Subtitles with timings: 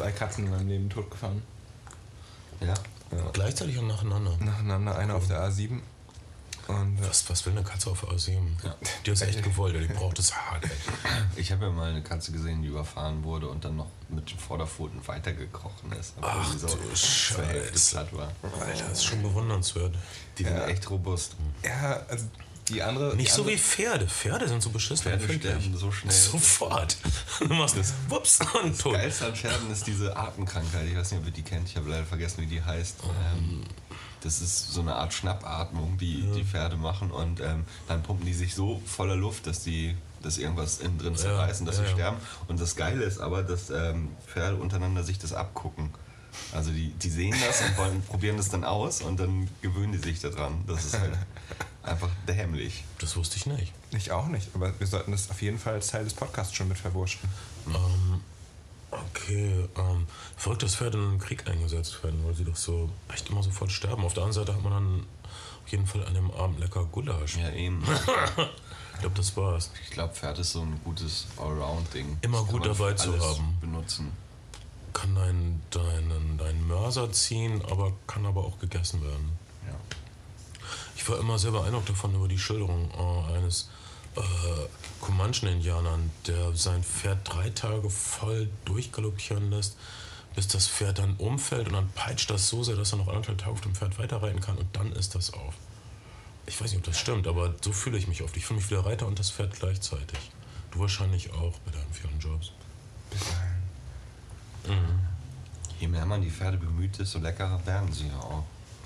[0.00, 1.42] zwei Katzen in meinem Leben totgefahren.
[2.60, 2.74] Ja.
[3.32, 4.36] Gleichzeitig und nacheinander.
[4.38, 5.80] Nacheinander, eine auf der A7.
[6.68, 8.38] Und äh, Was, was will eine Katze auf der A7?
[9.04, 10.62] Die ist echt gewollt, die braucht es hart.
[10.64, 10.70] Ey.
[11.36, 14.38] Ich habe ja mal eine Katze gesehen, die überfahren wurde und dann noch mit den
[14.38, 16.14] Vorderpfoten weitergekrochen ist.
[16.20, 17.90] Ach so du Scheiße.
[17.90, 18.30] platt war.
[18.60, 19.94] Alter, das ist schon bewundernswert.
[20.38, 20.66] Die sind Ja.
[20.68, 21.34] echt robust.
[21.64, 22.26] ja, also
[22.70, 23.16] die andere.
[23.16, 24.06] Nicht die so andere, wie Pferde.
[24.06, 25.04] Pferde sind so beschissen.
[25.04, 26.12] Pferde sterben so schnell.
[26.12, 26.96] Sofort.
[27.40, 27.94] Du machst das.
[28.08, 28.92] Wups und tot.
[28.92, 30.86] Geilste an Pferden ist diese Atemkrankheit.
[30.86, 31.68] Ich weiß nicht, ob ihr die kennt.
[31.68, 32.96] Ich habe leider vergessen, wie die heißt.
[33.34, 33.62] Ähm,
[34.22, 37.10] das ist so eine Art Schnappatmung, die die Pferde machen.
[37.10, 41.16] Und ähm, dann pumpen die sich so voller Luft, dass die dass irgendwas innen drin
[41.16, 41.94] zerreißen, dass ja, sie ja.
[41.94, 42.16] sterben.
[42.46, 45.90] Und das Geile ist aber, dass ähm, Pferde untereinander sich das abgucken.
[46.52, 49.98] Also die, die sehen das und wollen, probieren das dann aus und dann gewöhnen die
[49.98, 50.64] sich daran.
[50.66, 51.12] Das ist halt
[51.82, 52.84] einfach dämlich.
[52.98, 53.72] Das wusste ich nicht.
[53.92, 56.68] Ich auch nicht, aber wir sollten das auf jeden Fall als Teil des Podcasts schon
[56.68, 57.28] mit verwurschen.
[57.66, 58.20] Ähm,
[58.90, 63.28] okay, ähm, verrückt, dass Pferde in den Krieg eingesetzt werden, weil sie doch so echt
[63.30, 64.04] immer sofort sterben.
[64.04, 65.06] Auf der anderen Seite hat man dann
[65.64, 67.36] auf jeden Fall an dem Abend lecker Gulasch.
[67.36, 67.82] Ja, eben.
[69.00, 69.70] Ich glaube, das war's.
[69.82, 72.18] Ich glaube, Pferd ist so ein gutes Allround-Ding.
[72.20, 73.56] Immer gut dabei zu haben.
[73.58, 74.12] benutzen.
[74.92, 79.38] Kann deinen deinen deinen Mörser ziehen, aber kann aber auch gegessen werden.
[81.10, 83.68] War immer sehr beeindruckt davon über die Schilderung äh, eines
[84.14, 84.20] äh,
[85.00, 89.76] Comanchen-Indianern, der sein Pferd drei Tage voll durchgaloppieren lässt,
[90.36, 93.38] bis das Pferd dann umfällt und dann peitscht das so sehr, dass er noch anderthalb
[93.38, 95.54] Tage auf dem Pferd weiterreiten kann und dann ist das auf.
[96.46, 98.36] Ich weiß nicht, ob das stimmt, aber so fühle ich mich oft.
[98.36, 100.18] Ich fühle mich wie der Reiter und das Pferd gleichzeitig.
[100.70, 102.52] Du wahrscheinlich auch bei deinen vielen Jobs.
[103.10, 104.80] Bis dahin.
[105.80, 108.44] Je mehr man die Pferde bemüht, desto leckerer werden sie ja auch.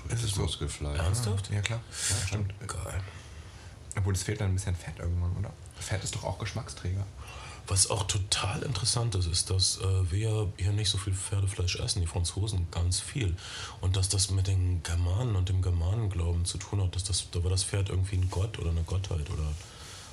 [0.09, 0.41] Ist es so?
[0.41, 0.99] Muskelfleisch.
[0.99, 1.49] Ernsthaft?
[1.51, 1.81] Ja, klar.
[2.09, 2.53] Ja, Stimmt.
[2.67, 3.01] Geil.
[3.97, 5.51] Obwohl es fehlt dann ein bisschen Fett irgendwann, oder?
[5.79, 7.05] Fett ist doch auch Geschmacksträger.
[7.67, 12.01] Was auch total interessant ist, ist, dass äh, wir hier nicht so viel Pferdefleisch essen,
[12.01, 13.35] die Franzosen ganz viel.
[13.81, 17.43] Und dass das mit den Germanen und dem Germanenglauben zu tun hat, dass das, da
[17.43, 19.51] war das Pferd irgendwie ein Gott oder eine Gottheit oder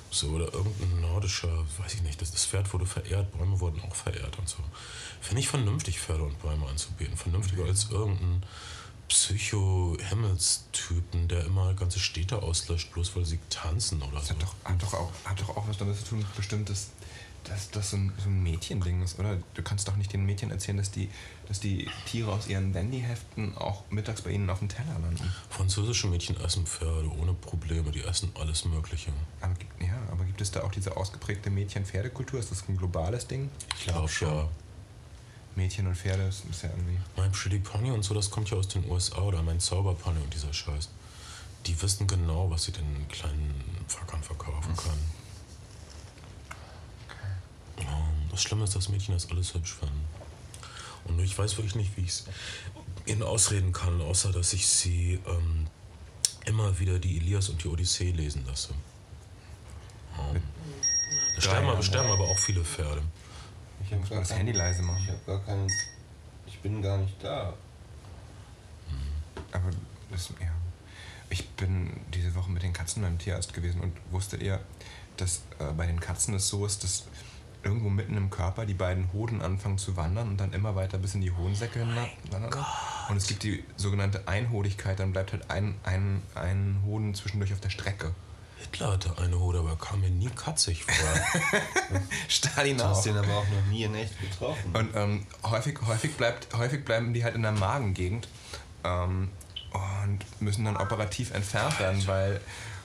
[0.09, 3.95] so, oder irgendein nordischer, weiß ich nicht, das, das Pferd wurde verehrt, Bäume wurden auch
[3.95, 4.57] verehrt und so.
[5.21, 7.17] Finde ich vernünftig, Pferde und Bäume anzubeten.
[7.17, 8.43] Vernünftiger als irgendein
[9.13, 14.33] Psycho-Himmelstypen, der immer ganze Städte auslöscht, bloß weil sie tanzen oder Das so.
[14.33, 16.89] hat doch, hat doch, auch, hat doch auch was damit zu tun, bestimmt, dass
[17.45, 19.37] dass das so ein, so ein Mädchending ist, oder?
[19.53, 21.09] Du kannst doch nicht den Mädchen erzählen, dass die,
[21.49, 25.29] dass die Tiere aus ihren Wendy-Heften auch mittags bei ihnen auf dem Teller landen.
[25.49, 29.11] Französische Mädchen essen Pferde ohne Probleme, die essen alles Mögliche.
[29.41, 32.39] Aber, gibt- ja, aber gibt es da auch diese ausgeprägte Mädchen-Pferdekultur?
[32.39, 33.49] Ist das ein globales Ding?
[33.77, 34.47] Ich glaube ja.
[35.55, 36.99] Mädchen und Pferde ist, ist ja irgendwie.
[37.15, 40.33] Mein Pretty Pony und so, das kommt ja aus den USA oder mein Zauberpony und
[40.33, 40.89] dieser Scheiß.
[41.65, 45.11] Die wissen genau, was sie den kleinen Fackern verkaufen können.
[47.79, 50.03] Ja, Das Schlimme ist, dass Mädchen das alles hübsch finden.
[51.05, 52.25] Und ich weiß wirklich nicht, wie ich es
[53.05, 55.67] ihnen ausreden kann, außer dass ich sie ähm,
[56.45, 58.73] immer wieder die Ilias und die Odyssee lesen lasse.
[60.17, 60.39] Ja.
[61.35, 63.01] Da sterben, aber, sterben aber auch viele Pferde.
[63.85, 65.01] Ich habe Muss das Handy leise machen.
[65.03, 65.67] Ich habe gar keinen.
[66.45, 67.53] Ich bin gar nicht da.
[69.51, 69.69] Aber
[70.11, 70.47] das, ja.
[71.29, 74.59] Ich bin diese Woche mit den Katzen beim Tierarzt gewesen und wusstet ihr,
[75.17, 77.05] dass äh, bei den Katzen es so ist, dass
[77.63, 81.15] irgendwo mitten im Körper die beiden Hoden anfangen zu wandern und dann immer weiter bis
[81.15, 81.95] in die Hodensäcke hin
[82.29, 82.65] wandern.
[83.09, 87.61] Und es gibt die sogenannte Einhodigkeit, dann bleibt halt ein, ein, ein Hoden zwischendurch auf
[87.61, 88.13] der Strecke.
[88.63, 92.01] Hitler hatte eine Hode, aber kam mir nie katzig vor.
[92.27, 93.03] Stalin Du hast auch.
[93.03, 94.73] den aber auch noch nie in echt getroffen.
[94.73, 98.27] Und ähm, häufig, häufig, bleibt, häufig bleiben die halt in der Magengegend
[98.83, 99.29] ähm,
[99.71, 102.39] und müssen dann operativ entfernt werden, weil,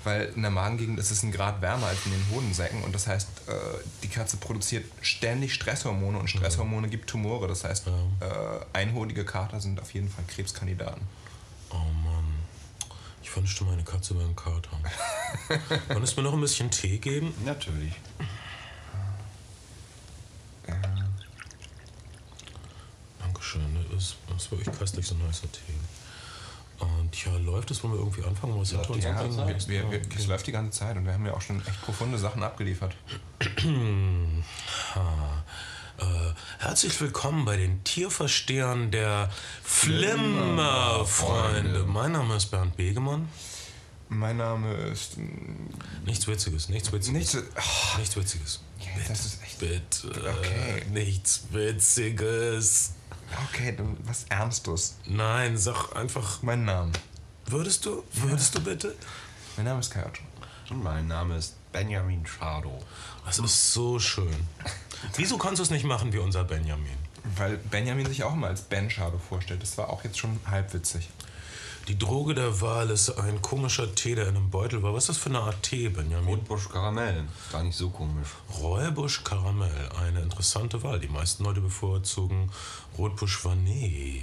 [0.04, 3.06] weil in der Magengegend ist es ein Grad wärmer als in den Hodensäcken und das
[3.06, 3.52] heißt, äh,
[4.02, 7.46] die Katze produziert ständig Stresshormone und Stresshormone gibt Tumore.
[7.46, 7.90] Das heißt, äh,
[8.72, 11.02] einhodige Kater sind auf jeden Fall Krebskandidaten.
[13.38, 14.76] Wünschte, meine Katze ein Kater.
[15.88, 17.32] Könntest du mir noch ein bisschen Tee geben?
[17.44, 17.92] Natürlich.
[23.20, 23.62] Dankeschön.
[23.92, 25.78] Das ist, das ist wirklich köstlich, so ein heißer Tee.
[26.80, 28.58] Und ja, läuft es, wollen wir irgendwie anfangen?
[28.60, 30.16] Was Läuft ganze wir, wir, wir, okay.
[30.16, 32.96] Es läuft die ganze Zeit und wir haben ja auch schon echt profunde Sachen abgeliefert.
[34.94, 35.44] Ha.
[35.98, 36.04] Äh,
[36.58, 39.30] herzlich willkommen bei den Tierverstehern der
[39.62, 41.84] Flimmerfreunde.
[41.86, 43.28] Mein Name ist Bernd Begemann.
[44.08, 45.16] Mein Name ist.
[45.18, 45.68] mm,
[46.06, 47.18] Nichts Witziges, nichts Witziges.
[47.18, 48.60] Nicht so, oh, Nichts Witziges.
[49.08, 49.58] das ist echt.
[49.58, 50.08] Bitte.
[50.38, 50.84] Okay.
[50.90, 52.92] Nichts Witziges.
[53.50, 54.96] Okay, du, was Ernstes.
[55.04, 56.42] Nein, sag einfach.
[56.42, 56.92] Mein Name.
[57.46, 58.04] Würdest du?
[58.14, 58.94] Würdest du bitte?
[59.56, 60.22] Mein Name ist Kai Otto.
[60.70, 62.78] Und mein Name ist Benjamin Schado.
[63.26, 64.46] Das ist so schön.
[65.16, 66.96] Wieso kannst du es nicht machen wie unser Benjamin?
[67.36, 69.62] weil Benjamin sich auch immer als Ben Shadow vorstellt.
[69.62, 71.08] Das war auch jetzt schon halb witzig.
[71.88, 74.92] Die Droge der Wahl ist ein komischer Tee, der in einem Beutel war.
[74.92, 76.28] Was ist das für eine Art Tee, Benjamin?
[76.28, 77.24] Rotbusch Karamell.
[77.50, 78.28] Gar nicht so komisch.
[78.60, 81.00] Räubusch Karamell, eine interessante Wahl.
[81.00, 82.50] Die meisten Leute bevorzugen
[82.98, 84.20] Rotbusch Vanille.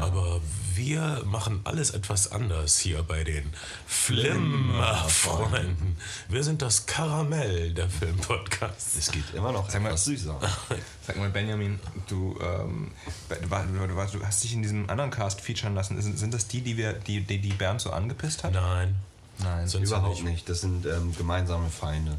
[0.00, 0.40] Aber
[0.74, 3.52] wir machen alles etwas anders hier bei den
[3.86, 5.96] Flimmerfreunden.
[6.28, 8.96] Wir sind das Karamell der Filmpodcasts.
[8.96, 10.38] Es geht immer noch Sag mal- etwas süßer.
[11.06, 12.92] Sag mal, Benjamin, du, ähm,
[13.28, 16.00] du, hast dich in diesem anderen Cast featuren lassen.
[16.00, 18.52] Sind, sind das die, die, wir, die, die, die Bernd so angepisst hat?
[18.52, 18.94] Nein.
[19.38, 19.66] Nein.
[19.68, 20.48] Sind sie Überhaupt nicht.
[20.48, 22.18] Das sind ähm, gemeinsame Feinde.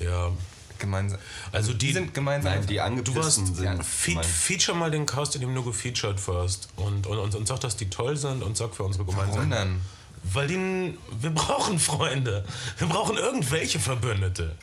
[0.00, 0.30] Ja.
[0.78, 1.18] Gemeinsam.
[1.52, 2.52] Also die, Die sind gemeinsam.
[2.52, 3.84] Nein, die Du warst, angepissten sind.
[3.84, 4.24] fe gemein.
[4.24, 6.68] feature mal den Cast, in dem du gefeatured warst.
[6.76, 9.50] Und, und, und, und sag, dass die toll sind und sag für unsere Warum gemeinsamen.
[9.50, 9.80] denn?
[10.32, 12.44] Weil die, wir brauchen Freunde.
[12.78, 14.56] Wir brauchen irgendwelche Verbündete.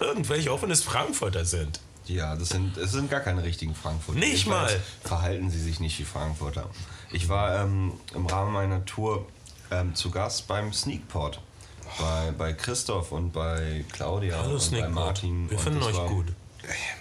[0.00, 1.80] Irgendwelche, auch wenn es Frankfurter sind.
[2.06, 4.18] Ja, das sind, es sind gar keine richtigen Frankfurter.
[4.20, 4.70] Nicht mal.
[5.02, 6.70] Verhalten sie sich nicht wie Frankfurter.
[7.12, 9.26] Ich war ähm, im Rahmen meiner Tour
[9.70, 11.40] ähm, zu Gast beim Sneakpot.
[11.98, 14.94] Bei, bei Christoph und bei Claudia Hallo und bei Sneakpot.
[14.94, 15.50] Martin.
[15.50, 16.26] Wir finden euch war, gut.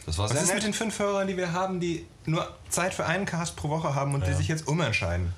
[0.06, 0.64] Das war Was sehr ist mit nett.
[0.66, 4.14] den fünf Hörern, die wir haben, die nur Zeit für einen Cast pro Woche haben
[4.14, 5.34] und die sich jetzt umentscheiden?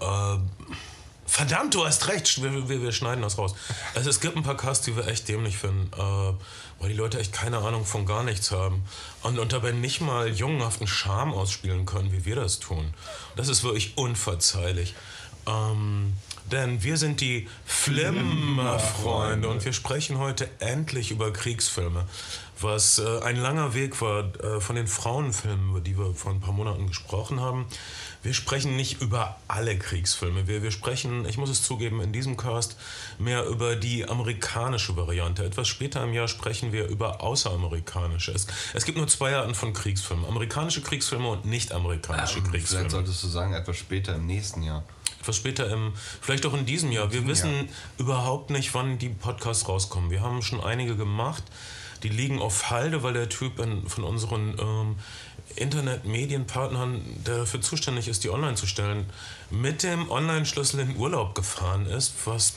[0.00, 0.36] Äh,
[1.26, 2.42] verdammt, du hast recht.
[2.42, 3.54] Wir, wir, wir schneiden das raus.
[3.94, 6.00] Also es gibt ein paar Casts, die wir echt dämlich finden, äh,
[6.80, 8.84] weil die Leute echt keine Ahnung von gar nichts haben
[9.22, 12.94] und, und dabei nicht mal jungenhaften Charme ausspielen können, wie wir das tun.
[13.36, 14.94] Das ist wirklich unverzeihlich.
[15.46, 16.14] Ähm,
[16.52, 22.04] denn wir sind die Flimmerfreunde und wir sprechen heute endlich über Kriegsfilme.
[22.60, 26.40] Was äh, ein langer Weg war äh, von den Frauenfilmen, über die wir vor ein
[26.40, 27.66] paar Monaten gesprochen haben.
[28.22, 30.48] Wir sprechen nicht über alle Kriegsfilme.
[30.48, 32.76] Wir, wir sprechen, ich muss es zugeben, in diesem Cast
[33.18, 35.44] mehr über die amerikanische Variante.
[35.44, 38.32] Etwas später im Jahr sprechen wir über außeramerikanische.
[38.32, 40.26] Es, es gibt nur zwei Arten von Kriegsfilmen.
[40.26, 42.90] Amerikanische Kriegsfilme und nicht-amerikanische Vielleicht Kriegsfilme.
[42.90, 44.82] solltest du sagen, etwas später im nächsten Jahr.
[45.20, 47.12] Etwas später im, vielleicht auch in diesem Jahr.
[47.12, 47.68] Wir wissen
[47.98, 50.10] überhaupt nicht, wann die Podcasts rauskommen.
[50.10, 51.44] Wir haben schon einige gemacht.
[52.02, 54.96] Die liegen auf Halde, weil der Typ in, von unseren ähm,
[55.56, 59.06] Internet-Medienpartnern, der dafür zuständig ist, die online zu stellen,
[59.50, 62.54] mit dem Online-Schlüssel in Urlaub gefahren ist, was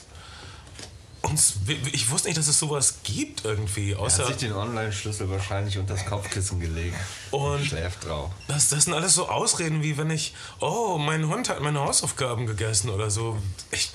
[1.22, 1.54] uns,
[1.92, 5.78] ich wusste nicht, dass es sowas gibt irgendwie, Er außer hat sich den Online-Schlüssel wahrscheinlich
[5.78, 6.96] unter das Kopfkissen gelegt.
[7.30, 8.30] Und- schläft drauf.
[8.48, 12.46] Das, das sind alles so Ausreden, wie wenn ich, oh, mein Hund hat meine Hausaufgaben
[12.46, 13.38] gegessen oder so.
[13.70, 13.90] Ich,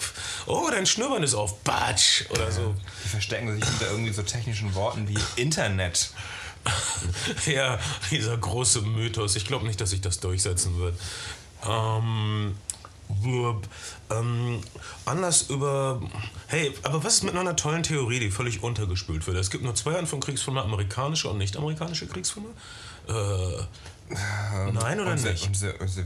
[0.45, 2.73] oh, dein Schnurrband ist auf, Batsch oder so.
[3.03, 6.11] Die verstecken sich hinter irgendwie so technischen Worten wie Internet.
[7.45, 7.79] Ja,
[8.11, 9.37] dieser große Mythos.
[9.37, 10.99] Ich glaube nicht, dass sich das durchsetzen wird.
[11.65, 12.57] Ähm.
[14.09, 14.61] Ähm,
[15.05, 16.01] anders über.
[16.47, 19.37] Hey, aber was ist mit einer tollen Theorie, die völlig untergespült wird?
[19.37, 22.49] Es gibt nur zwei Arten von Kriegsfilmen: amerikanische und nicht-amerikanische Kriegsfilme.
[23.07, 23.13] Äh,
[24.73, 25.45] nein oder Und nicht?
[25.47, 26.01] Und und also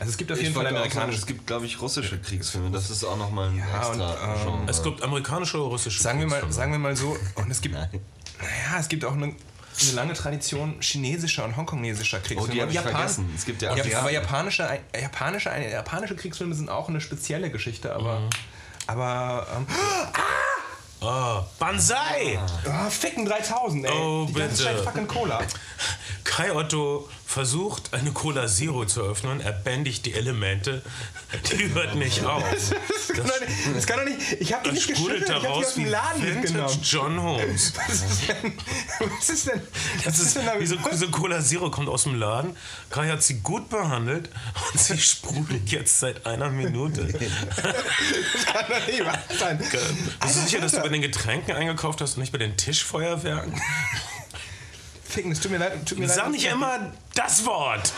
[0.00, 1.18] es gibt auf jeden Fall amerikanische.
[1.18, 2.70] es gibt, glaube ich, russische Kriegsfilme.
[2.70, 4.70] Das ist auch nochmal ein Ja, und, extra ähm, Genre.
[4.70, 6.52] Es gibt amerikanische oder russische Sagen wir, mal, Kriegsfilme.
[6.54, 7.88] sagen wir mal so, und es gibt, Nein.
[8.38, 9.34] naja, es gibt auch eine,
[9.82, 12.42] eine lange Tradition chinesischer und hongkonesischer Kriegsfilme.
[12.48, 13.32] Oh, die hab Und ich Japan- vergessen.
[13.36, 13.96] Es gibt ja ja, Asiaten.
[14.00, 14.68] aber japanische,
[15.00, 18.22] japanische, japanische Kriegsfilme sind auch eine spezielle Geschichte, aber,
[18.86, 19.66] aber ähm,
[21.02, 22.38] Ah, Banzai!
[22.66, 23.92] oh, Ficken 3000, ey.
[23.92, 24.76] Oh, die ganze bitte.
[24.76, 25.40] Scheiß fucking Cola.
[26.24, 29.40] Kai Otto versucht, eine Cola Zero zu öffnen.
[29.40, 30.82] Er bändigt die Elemente.
[31.52, 32.44] Die hört nicht auf.
[33.16, 35.34] Das kann doch nicht, das kann doch nicht ich hab die Das nicht geschüttelt, ich
[35.34, 36.78] hab die aus dem wie Laden mitgenommen.
[36.82, 37.72] John Holmes.
[37.88, 38.52] Was ist denn,
[38.98, 39.62] was ist denn,
[40.04, 42.56] was ist denn Diese, diese Cola Zero kommt aus dem Laden.
[42.90, 44.28] Kai hat sie gut behandelt
[44.72, 47.06] und sie sprudelt jetzt seit einer Minute.
[47.06, 49.58] Das kann doch nicht wahr sein.
[49.58, 53.60] Bist du sicher, dass du bei den Getränken eingekauft hast und nicht bei den Tischfeuerwerken?
[55.16, 55.72] Ficken, es tut mir leid.
[55.86, 57.92] Tut mir leid Sag nicht immer das Wort.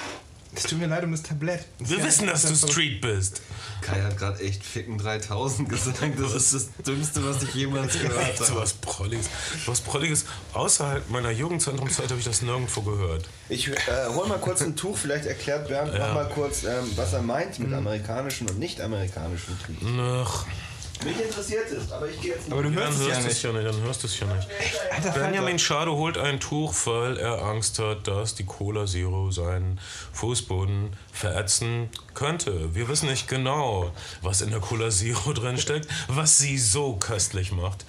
[0.54, 1.66] Es tut mir leid um das Tablett.
[1.78, 3.42] Das Wir wissen, ja- dass du Street bist.
[3.82, 5.98] Kai hat gerade echt Ficken 3000 gesagt.
[6.18, 8.60] Das ist das Dümmste, was ich jemals gehört Echt so habe.
[8.62, 9.26] was Prolliges.
[9.66, 10.24] Was Prolliges.
[10.54, 13.28] Außerhalb meiner Jugendzentrumszeit habe ich das nirgendwo gehört.
[13.50, 13.74] Ich äh,
[14.14, 17.58] hol mal kurz ein Tuch, vielleicht erklärt Bernd noch mal kurz, ähm, was er meint
[17.58, 20.00] mit amerikanischen und nicht-amerikanischen Kriegen.
[20.00, 20.44] Ach,
[21.04, 23.28] Mich interessiert es, aber ich gehe jetzt Aber du dann hörst es ja hörst du
[23.28, 23.42] es nicht.
[23.44, 23.66] ja nicht.
[23.66, 24.48] Dann hörst du es ja nicht.
[24.90, 29.80] Alter, Benjamin Schade holt ein Tuch, weil er Angst hat, dass die Cola Zero seinen
[30.12, 32.74] Fußboden verätzen könnte.
[32.74, 37.52] Wir wissen nicht genau, was in der Cola Zero drin steckt, was sie so köstlich
[37.52, 37.84] macht.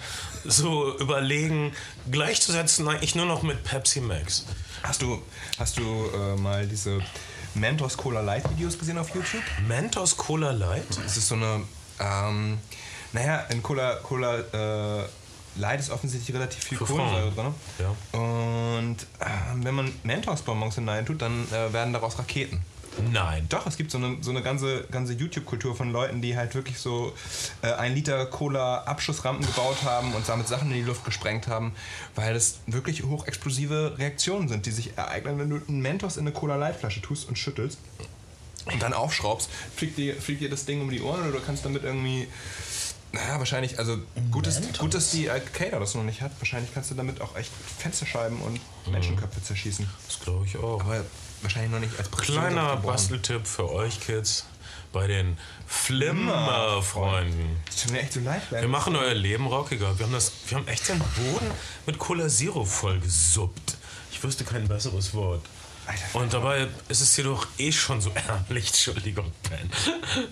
[0.46, 1.74] So überlegen,
[2.12, 4.46] gleichzusetzen eigentlich nur noch mit Pepsi Max.
[4.84, 5.22] Hast du,
[5.58, 7.00] hast du äh, mal diese
[7.56, 9.42] Mentos Cola Light Videos gesehen auf YouTube?
[9.68, 10.86] Mentos Cola Light?
[11.04, 11.64] Das ist so eine,
[12.00, 12.60] ähm,
[13.14, 15.04] naja, in Cola, Cola äh,
[15.56, 17.54] Light ist offensichtlich relativ viel Kohlensäure drin.
[17.80, 18.20] Ja.
[18.20, 19.26] Und äh,
[19.56, 22.62] wenn man Mentos-Bonbons hineintut, dann äh, werden daraus Raketen.
[23.12, 23.46] Nein.
[23.50, 26.80] Doch, es gibt so eine, so eine ganze, ganze YouTube-Kultur von Leuten, die halt wirklich
[26.80, 27.14] so
[27.62, 31.74] äh, ein Liter Cola Abschussrampen gebaut haben und damit Sachen in die Luft gesprengt haben,
[32.16, 36.32] weil das wirklich hochexplosive Reaktionen sind, die sich ereignen, wenn du einen Mentos in eine
[36.32, 37.80] Cola Light-Flasche tust und schüttelst
[38.66, 41.66] und dann aufschraubst, fliegt dir, fliegt dir das Ding um die Ohren oder du kannst
[41.66, 42.28] damit irgendwie.
[43.12, 43.98] Naja, wahrscheinlich, also
[44.32, 44.78] gut, Mentos?
[44.78, 46.32] gut, dass die Arcade das noch nicht hat.
[46.40, 48.60] Wahrscheinlich kannst du damit auch echt Fensterscheiben und
[48.92, 49.90] Menschenköpfe zerschießen.
[50.08, 50.82] Das glaube ich auch.
[50.82, 51.04] Aber
[51.42, 52.78] wahrscheinlich noch nicht als Kleiner.
[52.78, 54.46] Basteltipp für euch Kids
[54.92, 55.38] bei den
[55.68, 57.58] Flimmer-Freunden.
[57.66, 59.98] Das tut mir echt so leid, Wir machen euer Leben rockiger.
[59.98, 61.52] Wir haben, das, wir haben echt den Boden
[61.86, 63.78] mit Cola Zero vollgesuppt.
[64.12, 65.42] Ich wüsste kein besseres Wort.
[65.86, 68.68] Alter, Und dabei ist es jedoch eh schon so ärmlich.
[68.68, 69.72] Entschuldigung, Ben.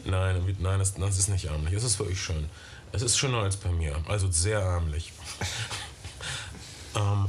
[0.06, 1.74] Nein, nein das, das ist nicht ärmlich.
[1.74, 2.50] Es ist wirklich schön.
[2.98, 3.96] Es ist schöner als bei mir.
[4.08, 5.14] Also sehr ärmlich.
[6.96, 7.28] ähm,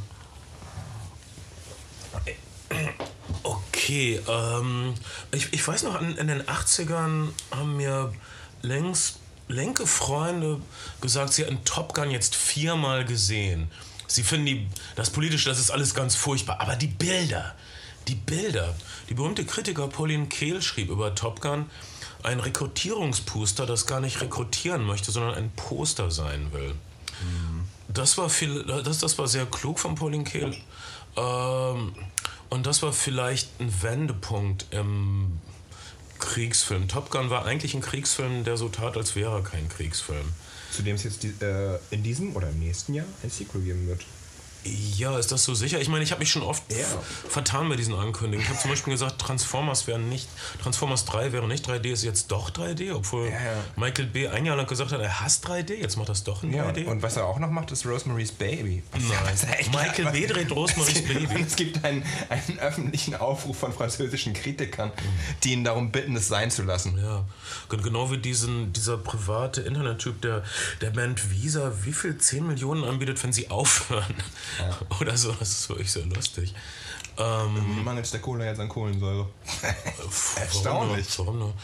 [3.42, 4.94] okay, ähm,
[5.30, 8.14] ich, ich weiß noch, in, in den 80ern haben mir
[8.62, 10.58] längst lenke Freunde
[11.02, 13.70] gesagt, sie hätten Top Gun jetzt viermal gesehen.
[14.06, 16.62] Sie finden die, das Politische, das ist alles ganz furchtbar.
[16.62, 17.54] Aber die Bilder,
[18.06, 18.75] die Bilder.
[19.10, 21.66] Die berühmte Kritiker Pauline Kehl schrieb über Top Gun
[22.22, 26.75] ein Rekrutierungsposter, das gar nicht rekrutieren möchte, sondern ein Poster sein will.
[27.88, 30.54] Das war viel, das, das war sehr klug von Pauline Kehl.
[31.16, 31.94] Ähm,
[32.50, 35.40] und das war vielleicht ein Wendepunkt im
[36.18, 36.88] Kriegsfilm.
[36.88, 40.32] Top Gun war eigentlich ein Kriegsfilm, der so tat, als wäre er kein Kriegsfilm.
[40.70, 43.87] zu dem es jetzt die, äh, in diesem oder im nächsten Jahr ein Sequel geben
[43.87, 44.04] wird.
[44.65, 45.81] Ja, ist das so sicher?
[45.81, 46.85] Ich meine, ich habe mich schon oft Ja.
[47.29, 48.41] vertan bei diesen Ankündigungen.
[48.43, 50.29] Ich habe zum Beispiel gesagt, Transformers wären nicht,
[50.62, 53.65] Transformers 3 wäre nicht 3D, ist jetzt doch 3D, obwohl Ja, ja.
[53.77, 54.29] Michael B.
[54.29, 56.87] ein Jahr lang gesagt hat, er hasst 3D, jetzt macht das doch in Ja, 3D.
[56.87, 58.83] und was er auch noch macht, ist Rosemary's Baby.
[59.59, 60.27] Echt- Michael B.
[60.27, 61.43] dreht Rosemary's Baby.
[61.47, 64.93] es gibt einen, einen öffentlichen Aufruf von französischen Kritikern,
[65.45, 66.99] die ihn darum bitten, es sein zu lassen.
[66.99, 67.25] Ja,
[67.71, 70.43] Gen- genau wie diesen, dieser private Internettyp, der
[70.81, 74.15] der Band Visa wie viel 10 Millionen anbietet, wenn sie aufhören.
[75.00, 76.55] Oder so, das ist wirklich sehr lustig.
[77.19, 79.28] Ähm, Mir mangelt der Cola jetzt an Kohlensäure.
[80.37, 81.07] Erstaunlich.
[81.19, 81.55] Warum nur?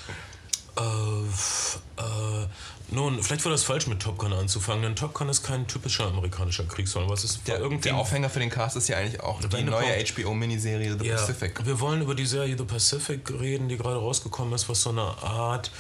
[0.76, 2.47] Äh, äh,
[2.91, 6.07] nun, vielleicht war das falsch mit Top Gun anzufangen, denn Top Gun ist kein typischer
[6.07, 7.09] amerikanischer Kriegsfilm.
[7.09, 10.05] Was ist Der, irgendwie der Aufhänger für den Cast ist ja eigentlich auch die neue
[10.05, 11.64] HBO-Miniserie The ja, Pacific.
[11.64, 15.03] Wir wollen über die Serie The Pacific reden, die gerade rausgekommen ist, was so eine
[15.03, 15.71] Art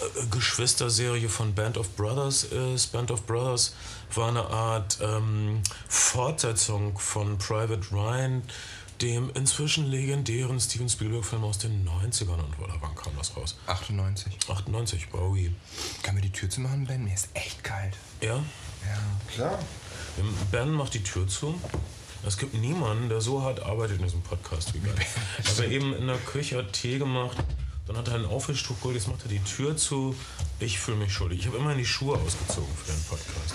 [0.00, 2.88] äh, Geschwisterserie von Band of Brothers ist.
[2.92, 3.74] Band of Brothers
[4.14, 8.42] war eine Art ähm, Fortsetzung von Private Ryan,
[9.02, 12.38] dem inzwischen legendären Steven Spielberg-Film aus den 90ern.
[12.42, 13.56] Und oder wann kam das raus?
[13.66, 14.38] 98.
[14.48, 15.54] 98, Bowie.
[16.02, 17.04] Können wir die Tür zu machen, Ben?
[17.04, 17.96] Mir ist echt kalt.
[18.22, 18.42] Ja, Ja.
[19.34, 19.58] Klar.
[20.50, 21.60] Ben macht die Tür zu.
[22.26, 24.94] Es gibt niemanden, der so hart arbeitet in diesem Podcast wie Ben.
[25.38, 27.36] Er hat eben in der Küche hat Tee gemacht,
[27.86, 30.16] dann hat er einen Aufwischtuch geholt, jetzt macht er die Tür zu.
[30.58, 31.40] Ich fühle mich schuldig.
[31.40, 33.54] Ich habe immerhin die Schuhe ausgezogen für den Podcast.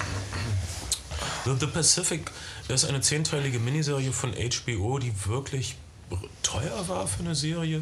[1.45, 2.31] The, The Pacific
[2.67, 5.75] ist eine zehnteilige Miniserie von HBO, die wirklich
[6.43, 7.81] teuer war für eine Serie.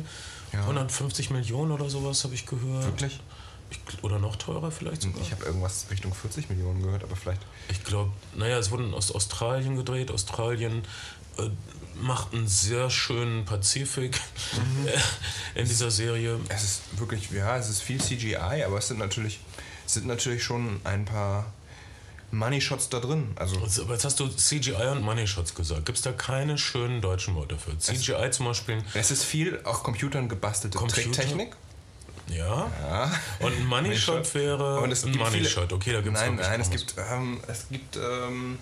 [0.51, 0.61] Ja.
[0.61, 2.85] 150 Millionen oder sowas habe ich gehört.
[2.85, 3.19] Wirklich?
[3.69, 5.21] Ich, oder noch teurer vielleicht sogar.
[5.21, 7.41] Ich habe irgendwas Richtung 40 Millionen gehört, aber vielleicht.
[7.69, 10.09] Ich glaube, naja, es wurden aus Australien gedreht.
[10.09, 10.83] Australien
[11.37, 11.49] äh,
[12.01, 14.19] macht einen sehr schönen Pazifik
[15.55, 16.39] in dieser Serie.
[16.49, 19.39] Es ist wirklich, ja, es ist viel CGI, aber es sind natürlich,
[19.85, 21.45] es sind natürlich schon ein paar
[22.31, 23.31] Money Shots da drin.
[23.35, 25.85] Also Aber jetzt hast du CGI und Money Shots gesagt.
[25.85, 27.77] Gibt es da keine schönen deutschen Worte für?
[27.77, 31.01] CGI zum Beispiel, es ist viel auf Computern gebastelte Computer?
[31.11, 31.55] Tricktechnik.
[32.27, 32.69] ja.
[32.87, 33.11] Ja.
[33.39, 35.73] Und ein Money Shot wäre Und es ein gibt Money viele- Shot.
[35.73, 38.59] Okay, da gibt es Nein, nein, es gibt, ähm, es gibt ähm,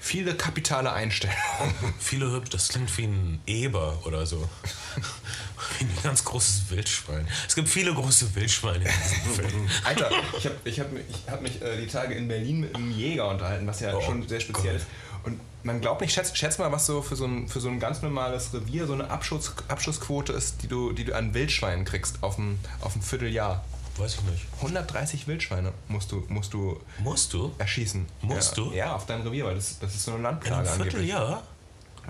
[0.00, 1.38] viele kapitale Einstellungen.
[1.98, 2.50] viele hübsch.
[2.50, 4.48] Das klingt wie ein Eber oder so.
[5.78, 7.26] wie ein ganz großes Wildschwein.
[7.46, 9.68] Es gibt viele große Wildschweine in diesem Film.
[9.84, 12.74] Alter, ich habe ich hab, mich- ich hab mich äh, die Tage in Berlin mit
[12.74, 14.82] einem Jäger unterhalten, was ja Oh schon sehr speziell Gott.
[14.82, 14.86] ist.
[15.24, 17.80] Und man glaubt nicht, schätz, schätz mal, was so für so, ein, für so ein
[17.80, 22.22] ganz normales Revier so eine Abschuss, Abschussquote ist, die du, die du an Wildschweinen kriegst
[22.22, 23.64] auf ein, auf ein Vierteljahr.
[23.98, 24.46] Weiß ich nicht.
[24.56, 27.52] 130 Wildschweine musst du, musst du Musst du?
[27.58, 28.06] erschießen.
[28.22, 28.72] Musst ja, du?
[28.72, 30.82] Ja, auf deinem Revier, weil das, das ist so eine In einem Landplage.
[30.82, 31.42] Vierteljahr?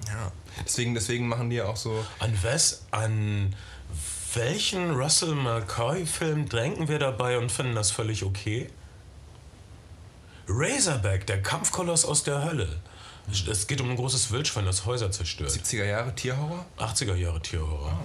[0.07, 0.33] Ja.
[0.65, 2.05] Deswegen, deswegen machen die ja auch so.
[2.19, 2.83] An was?
[2.91, 3.55] An
[4.35, 8.69] welchen Russell McCoy-Film denken wir dabei und finden das völlig okay?
[10.49, 12.81] Razorback, der Kampfkoloss aus der Hölle.
[13.51, 15.51] Es geht um ein großes Wildschwein, das Häuser zerstört.
[15.51, 16.65] 70er Jahre Tierhorror?
[16.79, 17.99] 80er Jahre Tierhorror.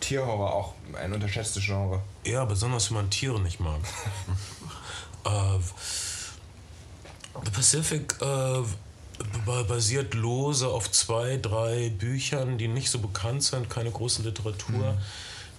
[0.00, 2.02] Tierhorror auch ein unterschätztes Genre.
[2.24, 3.80] Ja, besonders wenn man Tiere nicht mag.
[5.24, 5.30] äh,
[7.44, 8.62] The Pacific äh,
[9.66, 14.92] basiert lose auf zwei, drei Büchern, die nicht so bekannt sind, keine große Literatur.
[14.92, 14.98] Mhm.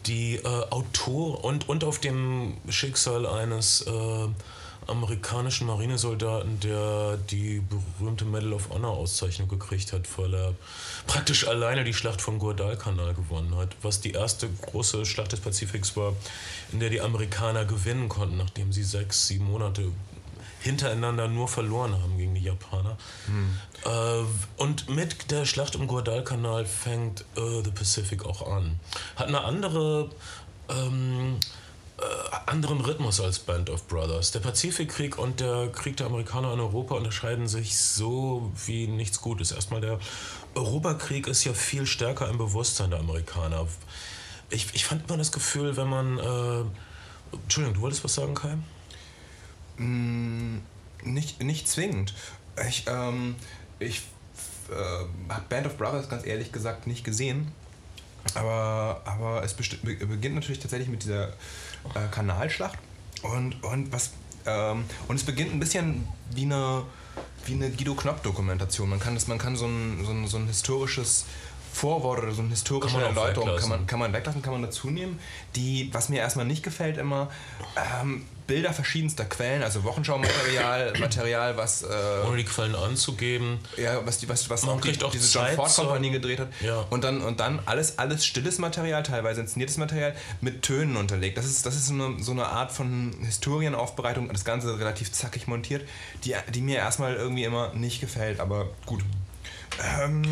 [0.05, 4.27] Die äh, Autor und, und auf dem Schicksal eines äh,
[4.89, 10.55] amerikanischen Marinesoldaten, der die berühmte Medal of Honor Auszeichnung gekriegt hat, weil er
[11.07, 15.95] praktisch alleine die Schlacht vom Guadalcanal gewonnen hat, was die erste große Schlacht des Pazifiks
[15.95, 16.13] war,
[16.71, 19.91] in der die Amerikaner gewinnen konnten, nachdem sie sechs, sieben Monate
[20.61, 22.97] hintereinander nur verloren haben gegen die Japaner.
[23.27, 23.57] Hm.
[23.85, 28.79] Äh, und mit der Schlacht im Guadalcanal fängt äh, The Pacific auch an.
[29.15, 30.09] Hat eine andere
[30.69, 31.37] ähm,
[32.01, 34.31] äh, anderen Rhythmus als Band of Brothers.
[34.31, 39.51] Der Pazifikkrieg und der Krieg der Amerikaner in Europa unterscheiden sich so wie nichts Gutes.
[39.51, 39.99] Erstmal der
[40.55, 43.67] Europakrieg ist ja viel stärker im Bewusstsein der Amerikaner.
[44.49, 46.17] Ich, ich fand immer das Gefühl, wenn man...
[46.17, 46.63] Äh,
[47.31, 48.57] Entschuldigung, du wolltest was sagen, Kai?
[49.77, 50.61] Mm,
[51.03, 52.13] nicht, nicht zwingend.
[52.67, 53.35] Ich, ähm,
[53.79, 54.01] ich
[54.69, 57.51] äh, habe Band of Brothers ganz ehrlich gesagt nicht gesehen.
[58.35, 62.77] Aber, aber es beginnt natürlich tatsächlich mit dieser äh, Kanalschlacht.
[63.21, 64.11] Und, und, was,
[64.45, 66.83] ähm, und es beginnt ein bisschen wie eine,
[67.45, 68.89] wie eine Guido Knopp-Dokumentation.
[68.89, 71.25] Man kann, man kann so, ein, so, ein, so ein historisches
[71.71, 75.19] Vorwort oder so eine historische Erläuterung kann man, kann man weglassen, kann man dazu nehmen.
[75.55, 77.29] Die, was mir erstmal nicht gefällt, immer
[78.01, 81.83] ähm, Bilder verschiedenster Quellen, also Wochenschaumaterial, Material, was.
[81.83, 81.87] Äh,
[82.27, 83.59] Ohne die Quellen anzugeben.
[83.77, 86.49] Ja, was, die, was, was man auch, die, auch diese John Ford Company gedreht hat.
[86.61, 86.85] Ja.
[86.89, 91.37] Und, dann, und dann alles, alles stilles Material, teilweise inszeniertes Material, mit Tönen unterlegt.
[91.37, 95.47] Das ist, das ist so, eine, so eine Art von Historienaufbereitung, das Ganze relativ zackig
[95.47, 95.87] montiert,
[96.23, 99.03] die, die mir erstmal irgendwie immer nicht gefällt, aber gut.
[99.81, 100.23] Ähm,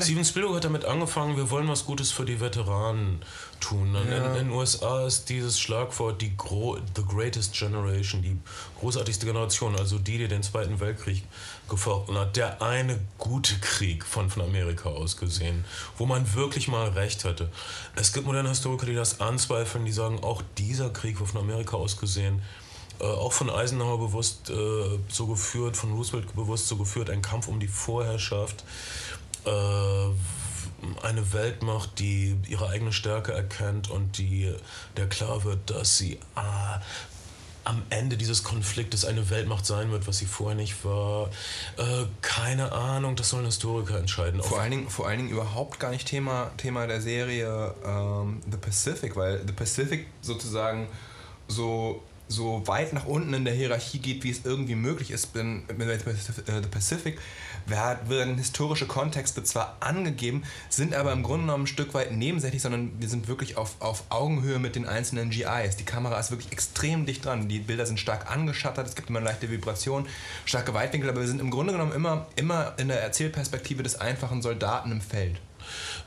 [0.00, 3.20] Steven Spielberg hat damit angefangen, wir wollen was Gutes für die Veteranen
[3.60, 3.94] tun.
[3.94, 4.34] Ja.
[4.34, 8.36] In, den USA ist dieses Schlagwort die Gro The Greatest Generation, die
[8.80, 11.22] großartigste Generation, also die, die den Zweiten Weltkrieg
[11.68, 12.36] gefochten hat.
[12.36, 15.64] Der eine gute Krieg von, von Amerika aus gesehen,
[15.96, 17.50] wo man wirklich mal recht hatte.
[17.94, 21.76] Es gibt moderne Historiker, die das anzweifeln, die sagen, auch dieser Krieg war von Amerika
[21.76, 22.42] aus gesehen
[23.00, 24.54] äh, auch von Eisenhower bewusst äh,
[25.08, 28.64] so geführt, von Roosevelt bewusst so geführt, ein Kampf um die Vorherrschaft,
[29.44, 29.50] äh,
[31.02, 34.54] eine Weltmacht, die ihre eigene Stärke erkennt und die
[34.96, 36.80] der klar wird, dass sie ah,
[37.66, 41.30] am Ende dieses Konfliktes eine Weltmacht sein wird, was sie vorher nicht war.
[41.76, 44.40] Äh, keine Ahnung, das sollen Historiker entscheiden.
[44.40, 48.56] Vor allen, Dingen, vor allen Dingen überhaupt gar nicht Thema, Thema der Serie ähm, The
[48.56, 50.86] Pacific, weil The Pacific sozusagen
[51.48, 55.34] so so weit nach unten in der Hierarchie geht, wie es irgendwie möglich ist.
[55.36, 57.18] In, The Pacific
[57.66, 62.92] werden historische Kontexte zwar angegeben, sind aber im Grunde genommen ein Stück weit nebensächlich, sondern
[62.98, 65.76] wir sind wirklich auf, auf Augenhöhe mit den einzelnen GIs.
[65.76, 67.48] Die Kamera ist wirklich extrem dicht dran.
[67.48, 70.06] Die Bilder sind stark angeschattert, es gibt immer leichte Vibration,
[70.44, 74.42] starke Weitwinkel, aber wir sind im Grunde genommen immer, immer in der Erzählperspektive des einfachen
[74.42, 75.40] Soldaten im Feld.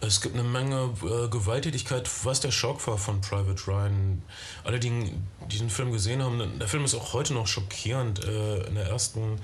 [0.02, 4.22] Es gibt eine Menge äh, Gewalttätigkeit, was der Schock war von Private Ryan.
[4.64, 5.14] Alle, die
[5.52, 8.24] diesen Film gesehen haben, der Film ist auch heute noch schockierend.
[8.24, 9.40] Äh, in der ersten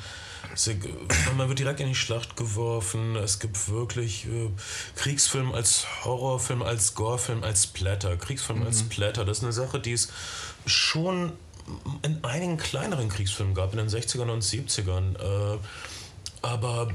[1.38, 3.16] man wird direkt in die Schlacht geworfen.
[3.16, 4.50] Es gibt wirklich äh,
[4.96, 8.16] Kriegsfilm als Horrorfilm, als Gorefilm, als Splatter.
[8.16, 8.68] Kriegsfilm mhm.
[8.68, 9.26] als Splatter.
[9.26, 10.10] Das ist eine Sache, die es
[10.66, 11.34] schon
[12.04, 15.16] in einigen kleineren Kriegsfilmen gab, in den 60ern und 70ern.
[15.16, 15.58] Äh,
[16.42, 16.90] aber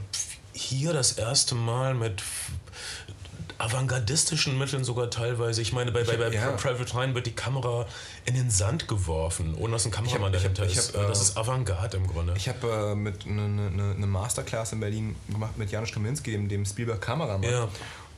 [0.53, 2.23] hier das erste Mal mit
[3.61, 5.61] avantgardistischen Mitteln sogar teilweise.
[5.61, 6.51] Ich meine, bei, bei, bei ja.
[6.53, 7.87] Private Ryan wird die Kamera
[8.25, 10.97] in den Sand geworfen, ohne dass ein Kameramann ich hab, dahinter ich hab, ist.
[10.97, 12.35] Hab, das äh, ist Avantgarde im Grunde.
[12.37, 16.49] Ich habe äh, mit eine ne, ne Masterclass in Berlin gemacht mit Janusz Kaminski, dem,
[16.49, 17.51] dem Spielberg Kameramann.
[17.51, 17.69] Ja.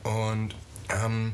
[0.03, 0.55] Und
[0.89, 1.33] ähm,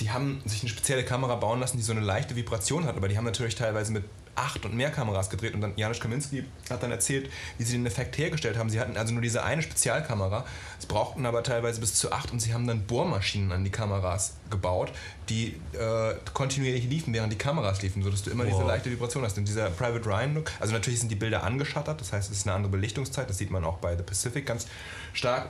[0.00, 3.08] die haben sich eine spezielle Kamera bauen lassen, die so eine leichte Vibration hat, aber
[3.08, 4.04] die haben natürlich teilweise mit
[4.36, 7.86] acht und mehr Kameras gedreht und dann Janusz Kaminski hat dann erzählt, wie sie den
[7.86, 8.70] Effekt hergestellt haben.
[8.70, 10.44] Sie hatten also nur diese eine Spezialkamera,
[10.78, 14.34] es brauchten aber teilweise bis zu acht und sie haben dann Bohrmaschinen an die Kameras
[14.50, 14.92] gebaut,
[15.28, 18.52] die äh, kontinuierlich liefen, während die Kameras liefen, sodass du immer wow.
[18.52, 19.38] diese leichte Vibration hast.
[19.38, 22.46] Und dieser Private Ryan Look, also natürlich sind die Bilder angeschattert, das heißt, es ist
[22.46, 24.66] eine andere Belichtungszeit, das sieht man auch bei The Pacific ganz
[25.12, 25.48] stark.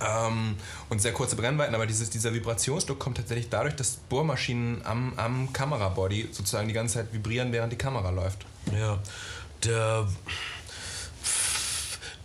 [0.00, 0.56] Ähm,
[0.88, 5.52] und sehr kurze Brennweiten, aber dieses, dieser Vibrationsdruck kommt tatsächlich dadurch, dass Bohrmaschinen am, am
[5.52, 8.46] Kamerabody sozusagen die ganze Zeit vibrieren, während die Kamera läuft.
[8.76, 8.98] Ja,
[9.64, 10.06] der,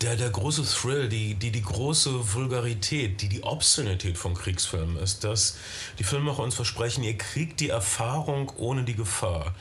[0.01, 5.23] der, der große Thrill, die, die, die große Vulgarität, die, die Obszönität von Kriegsfilmen ist,
[5.23, 5.57] dass
[5.99, 9.53] die Filmemacher uns versprechen, ihr kriegt die Erfahrung ohne die Gefahr.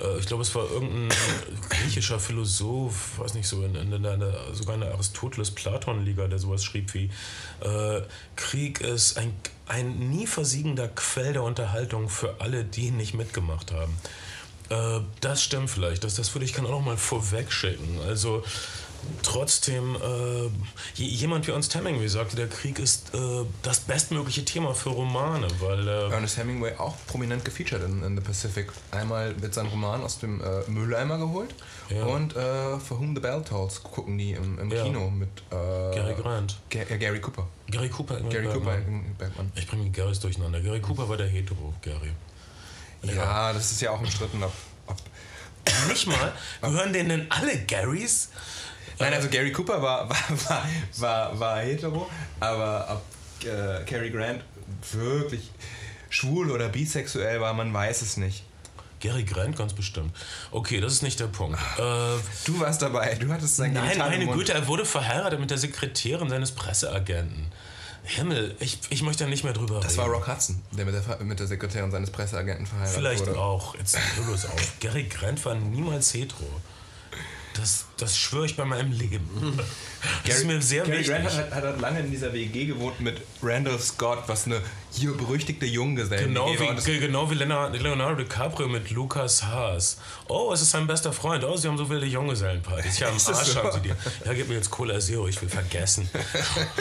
[0.00, 1.08] Äh, ich glaube, es war irgendein
[1.68, 6.64] griechischer Philosoph, weiß nicht so, in, in, in der, sogar in der Aristoteles-Platon-Liga, der sowas
[6.64, 7.10] schrieb wie:
[7.60, 8.02] äh,
[8.36, 9.34] Krieg ist ein,
[9.66, 13.96] ein nie versiegender Quell der Unterhaltung für alle, die ihn nicht mitgemacht haben.
[14.70, 16.04] Äh, das stimmt vielleicht.
[16.04, 18.00] Das, das würde ich kann auch noch mal vorweg schicken.
[18.06, 18.42] Also,
[19.22, 24.90] trotzdem, äh, jemand wie Ernst Hemingway sagte, der Krieg ist äh, das bestmögliche Thema für
[24.90, 25.86] Romane, weil...
[25.86, 28.70] Äh, Ernest Hemingway auch prominent gefeatured in, in The Pacific.
[28.90, 31.54] Einmal wird sein Roman aus dem äh, Mülleimer geholt
[31.88, 32.04] ja.
[32.04, 34.82] und äh, For Whom the Bell Tolls gucken die im, im ja.
[34.84, 36.58] Kino mit äh, Gary Grant.
[36.70, 37.46] Ga Gary Cooper.
[37.70, 38.78] Gary Cooper, Gary Cooper,
[39.18, 39.52] Bergmann.
[39.54, 40.60] Ich bringe die Garys durcheinander.
[40.60, 42.12] Gary Cooper war der Hetero, Gary.
[43.02, 44.52] Ja, ja, das ist ja auch umstritten, ob,
[44.86, 44.96] ob
[45.88, 46.32] nicht mal.
[46.60, 48.30] Gehören denen denn alle Garys?
[49.00, 50.16] Nein, also Gary Cooper war, war,
[50.48, 52.08] war, war, war hetero,
[52.38, 54.42] aber ob äh, Cary Grant
[54.92, 55.50] wirklich
[56.10, 58.44] schwul oder bisexuell war, man weiß es nicht.
[59.00, 60.14] Gary Grant ganz bestimmt.
[60.50, 61.58] Okay, das ist nicht der Punkt.
[61.78, 61.80] Äh,
[62.44, 66.28] du warst dabei, du hattest sein Nein, meine Güte, er wurde verheiratet mit der Sekretärin
[66.28, 67.46] seines Presseagenten.
[68.02, 69.96] Himmel, ich, ich möchte da nicht mehr drüber das reden.
[69.96, 73.32] Das war Rock Hudson, der mit der, mit der Sekretärin seines Presseagenten verheiratet Vielleicht wurde.
[73.32, 73.74] Vielleicht auch.
[73.76, 74.80] Jetzt hör bloß auf.
[74.80, 76.46] Gary Grant war niemals hetero.
[77.60, 79.28] Das, das schwöre ich bei meinem Leben.
[80.00, 81.14] Das Gary, ist mir sehr Gary wichtig.
[81.14, 85.66] Grant hat, hat, lange in dieser WG gewohnt mit Randall Scott, was eine hier berüchtigte
[85.66, 89.98] Junggeselle genau wie, genau wie Leonardo DiCaprio mit Lucas Haas.
[90.28, 91.44] Oh, es ist sein bester Freund.
[91.44, 92.98] Oh, sie haben so wilde Junggesellenpartys.
[92.98, 93.62] Ja, am Arsch so?
[93.62, 93.96] haben sie dir.
[94.24, 96.08] Ja, gib mir jetzt Cola Zero, ich will vergessen.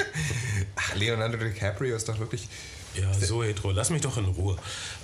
[0.76, 2.48] Ach, Leonardo DiCaprio ist doch wirklich
[2.96, 3.72] ja, so hetero.
[3.72, 4.58] Lass mich doch in Ruhe.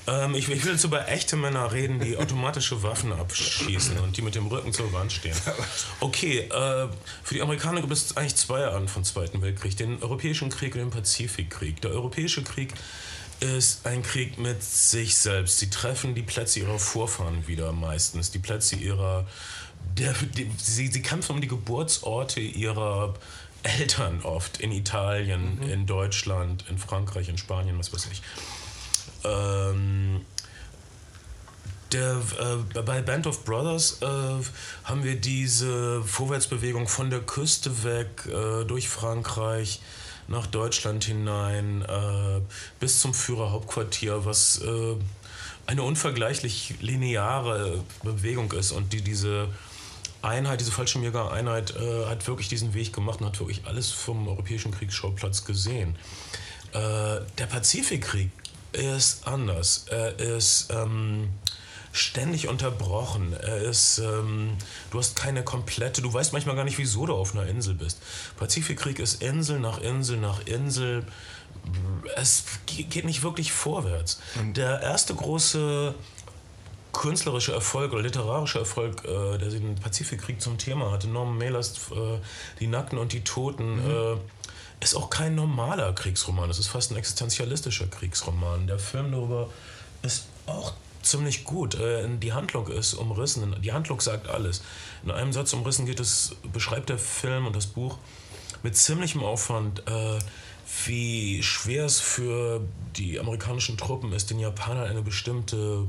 [0.07, 4.21] Ähm, ich, ich, will jetzt über echte Männer reden, die automatische Waffen abschießen und die
[4.21, 5.35] mit dem Rücken zur Wand stehen.
[5.99, 6.87] Okay, äh,
[7.23, 9.77] für die Amerikaner gibt es eigentlich zwei Arten von Zweiten Weltkrieg.
[9.77, 11.81] Den Europäischen Krieg und den Pazifikkrieg.
[11.81, 12.73] Der Europäische Krieg
[13.39, 15.59] ist ein Krieg mit sich selbst.
[15.59, 18.31] Sie treffen die Plätze ihrer Vorfahren wieder meistens.
[18.31, 19.27] Die Plätze ihrer...
[19.97, 23.13] Der, die, sie, sie kämpfen um die Geburtsorte ihrer
[23.65, 25.69] Eltern oft in Italien, mhm.
[25.69, 28.21] in Deutschland, in Frankreich, in Spanien, was weiß ich.
[29.23, 30.21] Ähm,
[31.91, 34.05] der, äh, bei Band of Brothers äh,
[34.83, 39.81] haben wir diese Vorwärtsbewegung von der Küste weg äh, durch Frankreich
[40.27, 42.41] nach Deutschland hinein äh,
[42.79, 44.95] bis zum Führerhauptquartier, was äh,
[45.67, 49.47] eine unvergleichlich lineare Bewegung ist und die diese
[50.25, 54.71] Einheit, diese Fallschirmjäger-Einheit äh, hat wirklich diesen Weg gemacht und hat wirklich alles vom europäischen
[54.71, 55.95] Kriegsschauplatz gesehen.
[56.73, 58.31] Äh, der Pazifikkrieg
[58.73, 59.85] ist anders.
[59.89, 61.29] Er ist ähm,
[61.93, 63.33] ständig unterbrochen.
[63.33, 64.57] Er ist, ähm,
[64.91, 67.99] du hast keine komplette, du weißt manchmal gar nicht, wieso du auf einer Insel bist.
[68.37, 71.05] Pazifikkrieg ist Insel nach Insel nach Insel.
[72.15, 74.19] Es geht nicht wirklich vorwärts.
[74.55, 75.95] Der erste große
[76.99, 82.19] künstlerische Erfolg oder literarische Erfolg, äh, der den Pazifikkrieg zum Thema hatte, Norman Mailers äh,
[82.59, 83.91] Die Nackten und die Toten, mhm.
[83.91, 84.17] äh,
[84.81, 86.49] ist auch kein normaler Kriegsroman.
[86.49, 88.67] Es ist fast ein existenzialistischer Kriegsroman.
[88.67, 89.49] Der Film darüber
[90.01, 91.75] ist auch ziemlich gut.
[91.75, 93.55] Äh, die Handlung ist umrissen.
[93.61, 94.61] Die Handlung sagt alles.
[95.03, 97.97] In einem Satz umrissen geht es, beschreibt der Film und das Buch
[98.63, 100.19] mit ziemlichem Aufwand, äh,
[100.85, 102.61] wie schwer es für
[102.95, 105.85] die amerikanischen Truppen ist, den Japanern eine bestimmte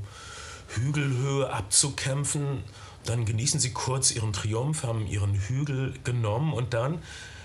[0.68, 2.62] Hügelhöhe abzukämpfen.
[3.04, 6.98] Dann genießen sie kurz ihren Triumph, haben ihren Hügel genommen und dann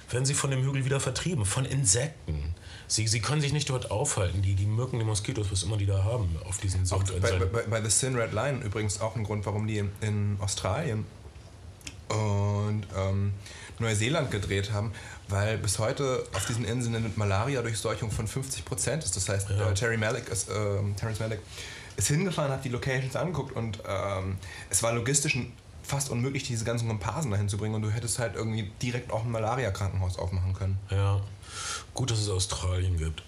[0.10, 2.56] werden sie von dem Hügel wieder vertrieben, von Insekten.
[2.88, 5.86] Sie, sie können sich nicht dort aufhalten, die, die Mücken, die Moskitos, was immer die
[5.86, 7.40] da haben auf diesen Sundinseln.
[7.40, 10.38] Bei, bei, bei The Sin Red Line übrigens auch ein Grund, warum die in, in
[10.42, 11.06] Australien
[12.10, 13.32] und ähm,
[13.80, 14.92] Neuseeland gedreht haben,
[15.30, 19.16] weil bis heute auf diesen Inseln eine Malaria-Durchseuchung von 50 Prozent ist.
[19.16, 19.70] Das heißt, ja.
[19.70, 20.54] äh, Terry Malick ist, äh,
[20.98, 21.40] Terrence Malick
[21.98, 24.38] ist hingefahren, hat die Locations angeguckt und ähm,
[24.70, 25.38] es war logistisch
[25.84, 29.24] fast unmöglich, diese ganzen Komparsen dahin zu bringen und du hättest halt irgendwie direkt auch
[29.24, 30.78] ein Malaria-Krankenhaus aufmachen können.
[30.90, 31.22] Ja,
[31.94, 33.24] gut, dass es Australien gibt.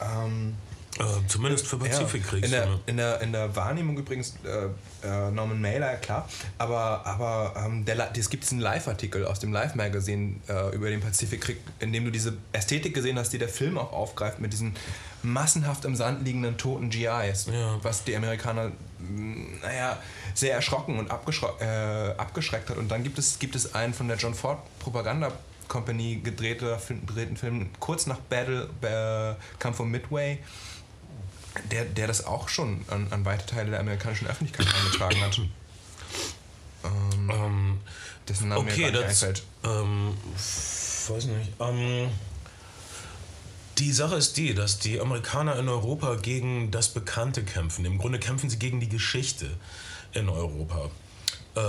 [0.00, 0.54] Ähm,
[0.98, 2.46] äh, zumindest für Pazifikkrieg.
[2.46, 4.66] Ja, in, der, in, der, in der Wahrnehmung übrigens äh,
[5.06, 6.28] äh, Norman Mailer, klar,
[6.58, 11.58] aber, aber ähm, der, es gibt diesen Live-Artikel aus dem Live-Magazin äh, über den Pazifikkrieg,
[11.78, 14.74] in dem du diese Ästhetik gesehen hast, die der Film auch aufgreift mit diesen
[15.22, 17.78] massenhaft im Sand liegenden toten GIs, ja.
[17.82, 19.98] was die Amerikaner, mm, naja,
[20.34, 22.76] sehr erschrocken und äh, abgeschreckt hat.
[22.76, 25.32] Und dann gibt es, gibt es einen von der John Ford Propaganda
[25.68, 30.38] Company gedrehten Film kurz nach Battle, äh, Kampf um Midway
[31.70, 35.40] der, der das auch schon an, an weite Teile der amerikanischen Öffentlichkeit angetragen hat.
[36.84, 37.80] Ähm, ähm,
[38.28, 39.22] dessen Name okay, mir das,
[39.64, 40.14] ähm,
[41.08, 41.50] weiß nicht.
[41.60, 42.08] Ähm,
[43.78, 47.84] die Sache ist die, dass die Amerikaner in Europa gegen das Bekannte kämpfen.
[47.84, 49.50] Im Grunde kämpfen sie gegen die Geschichte
[50.12, 50.90] in Europa.
[51.54, 51.60] Äh,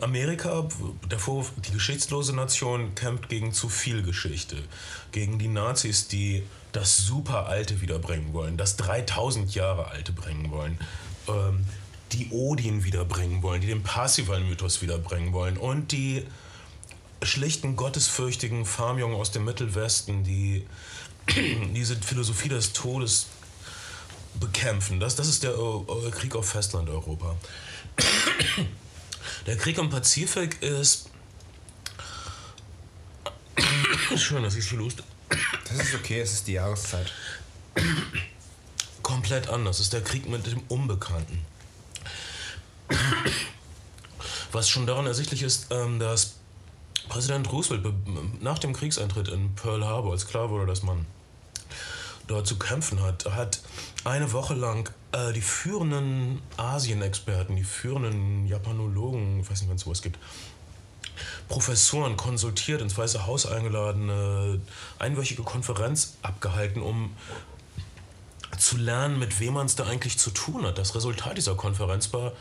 [0.00, 0.68] Amerika,
[1.08, 4.56] davor die geschichtslose Nation, kämpft gegen zu viel Geschichte.
[5.12, 10.78] Gegen die Nazis, die das super Alte wiederbringen wollen, das 3000 Jahre Alte bringen wollen,
[11.28, 11.64] ähm,
[12.12, 16.26] die Odin wiederbringen wollen, die den Parsival-Mythos wiederbringen wollen und die
[17.22, 20.66] schlichten, gottesfürchtigen Farmjungen aus dem Mittelwesten, die
[21.74, 23.26] diese Philosophie des Todes
[24.38, 25.00] bekämpfen.
[25.00, 27.36] Das, das ist der äh, Krieg auf Festlandeuropa.
[29.46, 31.08] Der Krieg im Pazifik ist.
[34.16, 35.02] Schön, dass ich viel Lust.
[35.68, 37.12] Das ist okay, es ist die Jahreszeit.
[39.02, 39.76] Komplett anders.
[39.76, 41.44] Es ist der Krieg mit dem Unbekannten.
[44.52, 46.34] Was schon daran ersichtlich ist, ähm, dass
[47.08, 47.86] Präsident Roosevelt
[48.40, 51.06] nach dem Kriegseintritt in Pearl Harbor, als klar wurde, dass man
[52.26, 53.60] dort zu kämpfen hat, hat
[54.04, 59.82] eine Woche lang äh, die führenden Asien-Experten, die führenden Japanologen, ich weiß nicht, wann es
[59.82, 60.18] sowas gibt,
[61.48, 64.60] Professoren konsultiert, ins Weiße Haus eingeladen, eine
[64.98, 67.14] einwöchige Konferenz abgehalten, um
[68.58, 70.78] zu lernen, mit wem man es da eigentlich zu tun hat.
[70.78, 72.32] Das Resultat dieser Konferenz war,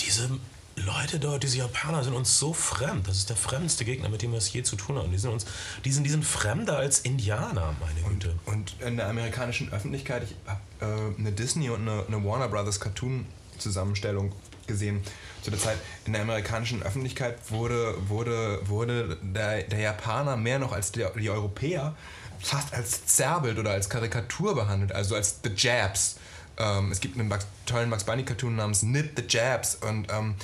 [0.00, 0.30] diese
[0.76, 3.08] Leute dort, diese Japaner sind uns so fremd.
[3.08, 5.10] Das ist der fremdeste Gegner, mit dem wir es je zu tun haben.
[5.10, 5.46] Die sind, uns,
[5.84, 8.34] die sind, die sind fremder als Indianer, meine Güte.
[8.44, 12.78] Und in der amerikanischen Öffentlichkeit, ich habe äh, eine Disney und eine, eine Warner Brothers
[12.78, 14.32] Cartoon-Zusammenstellung
[14.66, 15.02] gesehen
[15.46, 15.78] zu der Zeit.
[16.06, 21.30] In der amerikanischen Öffentlichkeit wurde, wurde, wurde der, der Japaner mehr noch als der, die
[21.30, 21.94] Europäer
[22.40, 26.16] fast als Zerrbild oder als Karikatur behandelt, also als The Jabs.
[26.58, 30.34] Ähm, es gibt einen Bugs, tollen Bugs Bunny Cartoon namens Nip the Jabs und ähm,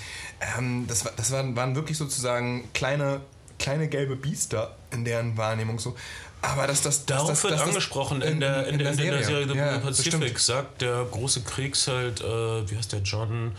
[0.57, 3.21] ähm, das, war, das waren, waren wirklich sozusagen kleine,
[3.59, 5.97] kleine gelbe Biester in deren Wahrnehmung so.
[6.43, 7.07] Aber dass das.
[7.07, 9.79] Darauf das, wird das, angesprochen in, in, der, in, der, in der Serie The ja,
[9.79, 13.53] Pacific, sagt der große Kriegsheld, äh, wie heißt der John?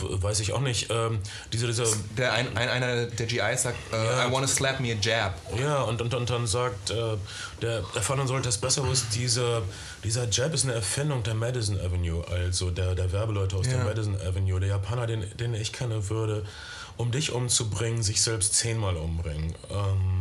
[0.00, 0.90] Weiß ich auch nicht.
[0.90, 1.20] Ähm,
[1.52, 1.84] dieser, dieser
[2.16, 4.28] der ein, ein, einer der GIs sagt, uh, ja.
[4.28, 5.40] I wanna slap me a jab.
[5.58, 7.16] Ja, und, und, und dann sagt äh,
[7.62, 9.62] der, der Vater sollte das besser wissen, dieser,
[10.04, 13.74] dieser Jab ist eine Erfindung der Madison Avenue, also der, der Werbeleute aus ja.
[13.74, 14.60] der Madison Avenue.
[14.60, 16.44] Der Japaner, den, den ich kenne, würde,
[16.96, 19.54] um dich umzubringen, sich selbst zehnmal umbringen.
[19.70, 20.17] Ähm,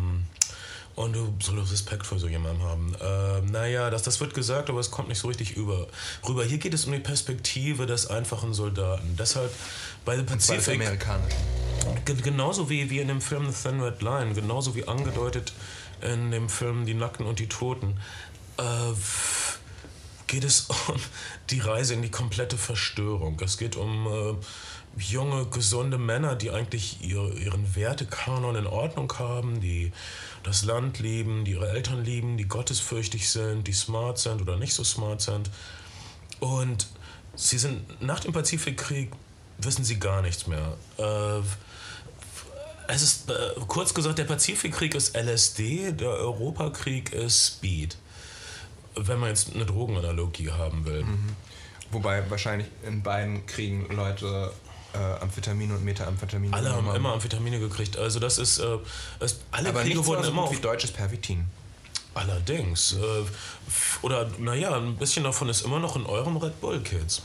[0.98, 2.96] und du sollst Respekt vor so jemandem haben.
[3.00, 5.88] Äh, naja, das, das wird gesagt, aber es kommt nicht so richtig über,
[6.28, 6.44] rüber.
[6.44, 9.16] Hier geht es um die Perspektive des einfachen Soldaten.
[9.18, 9.54] Deshalb
[10.06, 10.82] bei The Pacific.
[12.24, 15.54] Genauso wie, wie in dem Film The Thin Red Line, genauso wie angedeutet
[16.02, 18.00] in dem Film Die Nackten und die Toten,
[18.58, 18.64] äh,
[20.26, 20.96] geht es um
[21.52, 23.40] die Reise in die komplette Verstörung.
[23.42, 24.08] Es geht um.
[24.08, 24.36] Äh,
[25.00, 29.92] junge, gesunde Männer, die eigentlich ihr, ihren Wertekanon in Ordnung haben, die
[30.48, 34.74] das Land lieben, die ihre Eltern lieben, die gottesfürchtig sind, die smart sind oder nicht
[34.74, 35.50] so smart sind.
[36.40, 36.88] Und
[37.36, 39.12] sie sind nach dem Pazifikkrieg,
[39.58, 40.78] wissen sie gar nichts mehr.
[40.98, 41.42] Äh,
[42.88, 43.34] es ist, äh,
[43.68, 47.98] kurz gesagt, der Pazifikkrieg ist LSD, der Europakrieg ist Speed.
[48.96, 51.04] Wenn man jetzt eine Drogenanalogie haben will.
[51.04, 51.36] Mhm.
[51.92, 54.54] Wobei wahrscheinlich in beiden Kriegen Leute
[54.98, 56.54] äh, Amphetamine und Methamphetamin.
[56.54, 57.98] Alle haben immer Amphetamine gekriegt.
[57.98, 58.78] Also das ist, äh,
[59.20, 61.46] es, alle Aber Kriege wurden so immer auf wie deutsches Pervitin.
[62.14, 62.94] Allerdings.
[62.94, 62.98] Äh,
[64.02, 67.22] oder naja, ein bisschen davon ist immer noch in eurem Red Bull Kids.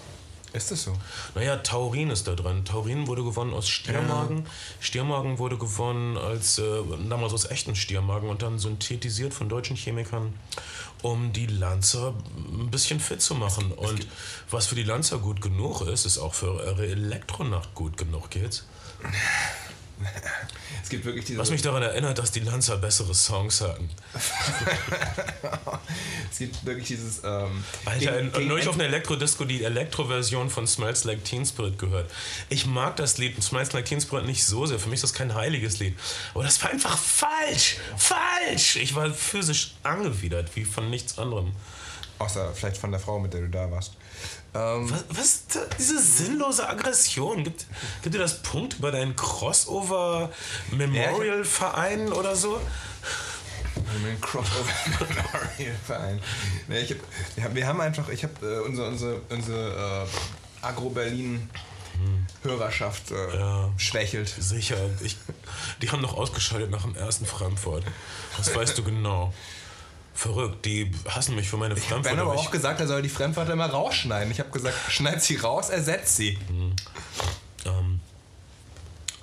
[0.52, 0.92] Ist das so?
[1.34, 2.64] Naja, Taurin ist da drin.
[2.64, 4.38] Taurin wurde gewonnen aus Stiermagen.
[4.38, 4.44] Ja.
[4.80, 6.62] Stiermagen wurde gewonnen als äh,
[7.08, 10.34] damals aus echten Stiermagen und dann synthetisiert von deutschen Chemikern,
[11.00, 13.72] um die Lanzer ein bisschen fit zu machen.
[13.72, 14.06] Es, es und
[14.50, 18.66] was für die Lanzer gut genug ist, ist auch für eure Elektronacht gut genug, geht's?
[20.82, 21.38] es gibt wirklich diese.
[21.38, 23.88] Was mich daran erinnert, dass die Lanza bessere Songs hatten.
[26.30, 27.22] es gibt wirklich dieses.
[27.24, 31.78] Ähm, Alter, gegen, gegen neulich auf einer Elektrodisco die Elektro-Version von Smells Like Teen Spirit
[31.78, 32.10] gehört.
[32.48, 34.78] Ich mag das Lied Smells Like Teen Spirit nicht so sehr.
[34.78, 35.98] Für mich ist das kein heiliges Lied.
[36.34, 37.76] Aber das war einfach falsch!
[37.96, 38.76] Falsch!
[38.76, 41.52] Ich war physisch angewidert, wie von nichts anderem.
[42.18, 43.92] Außer vielleicht von der Frau, mit der du da warst.
[44.54, 47.44] Ähm, was, was diese sinnlose Aggression?
[47.44, 47.66] Gibt,
[48.02, 50.30] gibt dir das Punkt über deinen Crossover
[50.70, 52.60] Memorial Verein oder so?
[53.76, 56.20] Ein Crossover Memorial Verein.
[56.68, 56.94] Nee, ich
[57.42, 61.48] hab, wir haben einfach, ich habe äh, unsere, unsere, unsere äh, Agro-Berlin
[62.42, 64.28] Hörerschaft äh, ja, schwächelt.
[64.28, 64.76] Sicher.
[65.02, 65.16] Ich,
[65.80, 67.84] die haben noch ausgeschaltet nach dem ersten Frankfurt.
[68.36, 69.32] Das weißt du genau.
[70.14, 72.10] Verrückt, die hassen mich für meine Fremdwörter.
[72.12, 74.30] Ich habe aber auch gesagt, er soll die Fremdwörter immer rausschneiden.
[74.30, 76.38] Ich habe gesagt, schneid sie raus, ersetzt sie.
[76.48, 76.76] Mhm.
[77.64, 78.00] Ähm,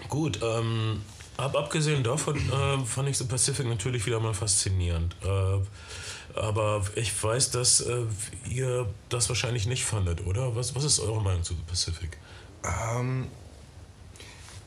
[0.08, 1.04] gut, ähm,
[1.38, 5.16] ab, abgesehen davon äh, fand ich The Pacific natürlich wieder mal faszinierend.
[5.24, 5.60] Äh,
[6.40, 8.04] aber ich weiß, dass äh,
[8.50, 10.56] ihr das wahrscheinlich nicht fandet, oder?
[10.56, 12.18] Was, was ist eure Meinung zu The Pacific?
[12.64, 13.28] Ähm,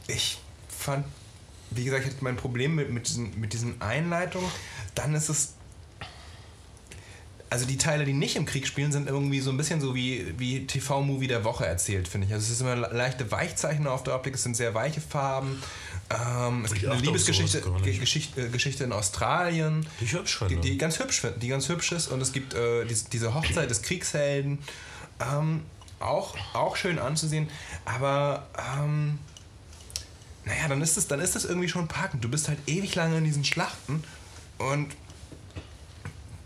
[0.07, 1.07] ich fand,
[1.71, 4.51] wie gesagt, ich hatte mein Problem mit, mit, diesen, mit diesen Einleitungen.
[4.95, 5.55] Dann ist es
[7.53, 10.33] also die Teile, die nicht im Krieg spielen, sind irgendwie so ein bisschen so wie,
[10.38, 12.33] wie TV-Movie der Woche erzählt, finde ich.
[12.33, 15.62] Also es ist immer leichte Weichzeichner auf der Optik, es sind sehr weiche Farben.
[16.09, 17.61] Ähm, es Ich gibt eine Liebesgeschichte.
[18.01, 20.55] Geschichte, äh, Geschichte in Australien, Die ich hübsch finde.
[20.57, 22.09] die, die ganz hübsch die ganz hübsch ist.
[22.09, 24.59] Und es gibt äh, diese, diese Hochzeit des Kriegshelden,
[25.21, 25.61] ähm,
[26.01, 27.51] auch, auch schön anzusehen.
[27.85, 28.47] Aber
[28.79, 29.19] ähm,
[30.47, 32.25] naja, dann ist es, dann ist es irgendwie schon packend.
[32.25, 34.03] Du bist halt ewig lange in diesen Schlachten
[34.57, 34.88] und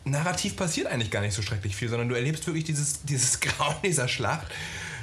[0.07, 3.77] narrativ passiert eigentlich gar nicht so schrecklich viel, sondern du erlebst wirklich dieses, dieses Grauen
[3.85, 4.47] dieser Schlacht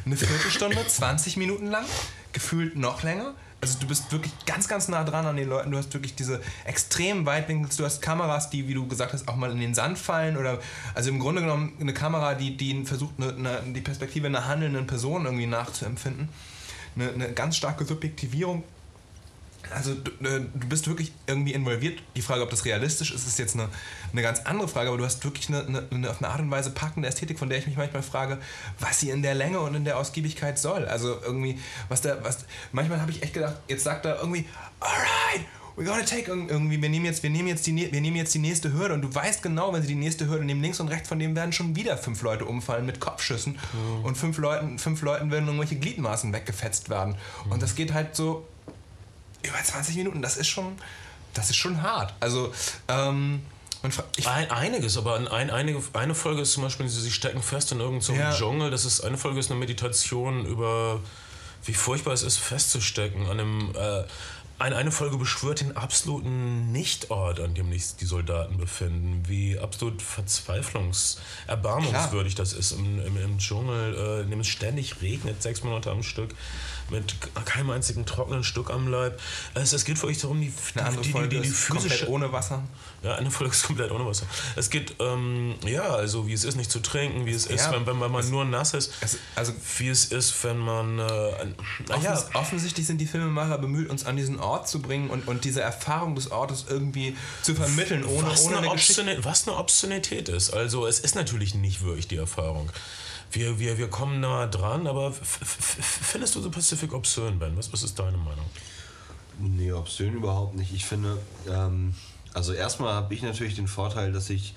[0.05, 1.85] eine Viertelstunde, 20 Minuten lang,
[2.31, 3.33] gefühlt noch länger.
[3.61, 5.71] Also du bist wirklich ganz, ganz nah dran an den Leuten.
[5.71, 7.77] Du hast wirklich diese extremen Weitwinkels.
[7.77, 10.35] Du hast Kameras, die, wie du gesagt hast, auch mal in den Sand fallen.
[10.35, 10.59] Oder
[10.93, 14.85] also im Grunde genommen eine Kamera, die, die versucht, eine, eine, die Perspektive einer handelnden
[14.85, 16.27] Person irgendwie nachzuempfinden.
[16.97, 18.65] Eine, eine ganz starke Subjektivierung
[19.73, 22.01] also du, äh, du bist wirklich irgendwie involviert.
[22.15, 23.69] Die Frage, ob das realistisch ist, ist jetzt eine,
[24.11, 26.51] eine ganz andere Frage, aber du hast wirklich eine, eine, eine auf eine Art und
[26.51, 28.37] Weise packende Ästhetik, von der ich mich manchmal frage,
[28.79, 30.85] was sie in der Länge und in der Ausgiebigkeit soll.
[30.85, 34.45] Also irgendwie, was da, was, manchmal habe ich echt gedacht, jetzt sagt er irgendwie,
[34.79, 35.45] alright,
[35.75, 38.33] we're gonna take, irg- irgendwie, wir nehmen, jetzt, wir, nehmen jetzt die, wir nehmen jetzt
[38.35, 40.87] die nächste Hürde und du weißt genau, wenn sie die nächste Hürde nehmen, links und
[40.89, 43.57] rechts von dem werden schon wieder fünf Leute umfallen mit Kopfschüssen
[44.03, 47.15] und fünf Leuten, fünf Leuten werden irgendwelche Gliedmaßen weggefetzt werden.
[47.49, 48.47] Und das geht halt so
[49.43, 50.77] über 20 Minuten, das ist schon,
[51.33, 52.13] das ist schon hart.
[52.19, 52.53] Also,
[52.87, 53.41] ähm,
[54.25, 57.81] Ein, einiges, aber ein, ein, einige, eine Folge ist zum Beispiel, sie stecken fest in
[57.81, 58.33] irgendeinem Ja.
[58.33, 58.71] Dschungel.
[58.71, 61.01] Das ist, eine Folge ist eine Meditation über,
[61.65, 63.25] wie furchtbar es ist, festzustecken.
[63.25, 64.03] An einem, äh,
[64.57, 69.23] eine, eine Folge beschwört den absoluten Nichtort, an dem sich die Soldaten befinden.
[69.27, 75.01] Wie absolut verzweiflungs-, erbarmungswürdig das ist im, im, im Dschungel, äh, in dem es ständig
[75.01, 76.33] regnet, sechs Monate am Stück,
[76.89, 77.15] mit
[77.45, 79.19] keinem einzigen trockenen Stück am Leib.
[79.53, 81.91] Es, es geht wirklich darum, die, eine andere die, die, Folge die, die ist komplett
[81.91, 82.63] physische ohne Wasser.
[83.03, 84.25] ja, eine Folge ist komplett ohne Wasser.
[84.55, 87.71] Es geht, ähm, ja, also wie es ist, nicht zu trinken, wie es ist, Ja,
[87.71, 91.03] wenn, wenn man nur nass ist, Es, also wie es ist, wenn man, äh,
[91.89, 95.61] offens offensichtlich sind die Filmemacher bemüht, uns an diesen Ort zu bringen und, und diese
[95.61, 98.69] Erfahrung des Ortes irgendwie zu vermitteln, ohne, was, ohne eine
[99.47, 100.51] eine Obszönität ist.
[100.51, 102.69] Also es ist natürlich nicht wirklich die Erfahrung.
[103.33, 107.57] Wir, wir, wir kommen nah dran, aber findest du The Pacific obszön, Ben?
[107.57, 108.45] Was, was ist deine Meinung?
[109.39, 110.71] Nee, obszön überhaupt nicht.
[110.71, 111.17] Ich finde,
[111.49, 111.95] ähm,
[112.33, 114.53] also erstmal habe ich natürlich den Vorteil, dass ich,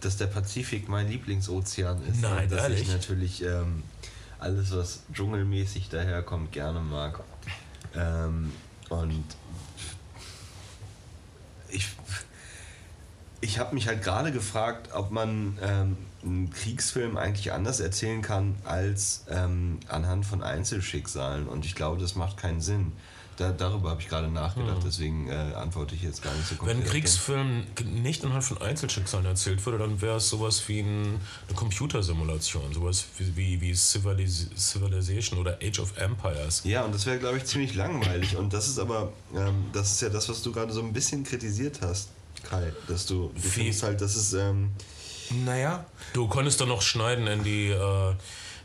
[0.00, 2.22] dass der Pazifik mein Lieblingsozean ist.
[2.22, 2.82] Nein, und dass ehrlich?
[2.82, 3.82] ich natürlich ähm,
[4.38, 7.24] alles, was dschungelmäßig daherkommt, gerne mag.
[7.96, 8.52] Ähm,
[8.90, 9.24] und
[11.68, 11.88] ich,
[13.40, 18.56] ich habe mich halt gerade gefragt, ob man ähm, einen Kriegsfilm eigentlich anders erzählen kann
[18.64, 21.48] als ähm, anhand von Einzelschicksalen.
[21.48, 22.92] Und ich glaube, das macht keinen Sinn.
[23.36, 26.66] Da, darüber habe ich gerade nachgedacht, deswegen äh, antworte ich jetzt gar nicht so Hm.
[26.66, 26.90] Wenn ein konkret.
[26.90, 27.64] Kriegsfilm
[28.02, 33.06] nicht anhand von Einzelschicksalen erzählt würde, dann wäre es sowas wie ein, eine Computersimulation, sowas
[33.16, 36.60] wie, wie, wie Civilis Civilization oder Age of Empires.
[36.64, 38.36] Ja, und das wäre, glaube ich, ziemlich langweilig.
[38.36, 41.24] Und das ist aber, ähm, das ist ja das, was du gerade so ein bisschen
[41.24, 42.10] kritisiert hast,
[42.42, 42.74] Kai.
[42.88, 44.70] Dass du, du findest halt, dass es, ähm,
[45.30, 48.14] Naja, Du konntest dann noch schneiden in die äh,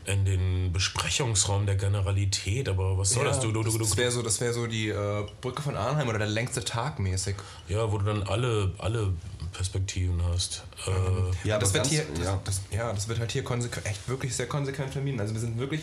[0.06, 3.40] in den Besprechungsraum der Generalität, aber was soll das?
[3.40, 6.18] Du, du, du, das wäre so, das wär so die äh, Brücke von Arnheim oder
[6.18, 7.34] der längste Tag mäßig.
[7.68, 9.12] ja, wo du dann alle, alle
[9.52, 10.64] Perspektiven hast.
[10.86, 12.40] Äh, ja, das wird hier, das, ja.
[12.44, 15.18] das, ja, das wird halt hier konsequent, echt wirklich sehr konsequent vermieden.
[15.18, 15.82] Also wir sind wirklich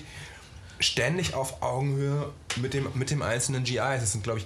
[0.80, 4.04] ständig auf Augenhöhe mit dem, mit dem einzelnen GIs.
[4.04, 4.46] Es sind, glaube ich,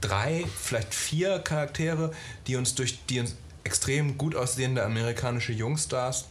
[0.00, 2.12] drei, vielleicht vier Charaktere,
[2.46, 6.26] die uns durch die uns extrem gut aussehende amerikanische Jungstars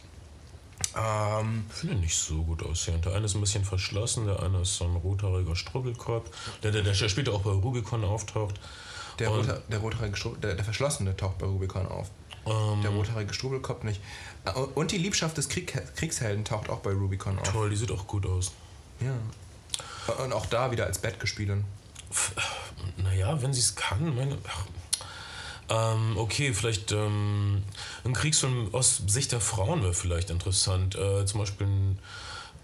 [0.96, 3.04] ähm, Ich finde nicht so gut aussehend.
[3.04, 6.28] Der eine ist ein bisschen verschlossen, der eine ist so ein rothaariger Strubbelkopf,
[6.62, 8.54] der, der, der später auch bei Rubicon auftaucht.
[9.18, 12.10] der, Und- der, rothaarige Strub- der, der Verschlossene taucht bei Rubicon auf.
[12.46, 14.00] Ähm, Der rothaarige Strubelkopf nicht.
[14.44, 17.50] Äh, Und die Liebschaft des Krieg, Kriegshelden taucht auch bei Rubicon auf.
[17.50, 18.52] toll, die sieht auch gut aus.
[19.00, 19.14] Ja.
[20.22, 21.64] Und auch da wieder als Bettgespielin.
[22.98, 24.36] Naja, wenn sie es kann, meine.
[24.46, 24.66] Ach,
[25.68, 27.62] ähm, okay, vielleicht ähm,
[28.04, 30.94] ein Kriegsfilm aus Sicht der Frauen wäre vielleicht interessant.
[30.94, 31.96] Äh, zum Beispiel,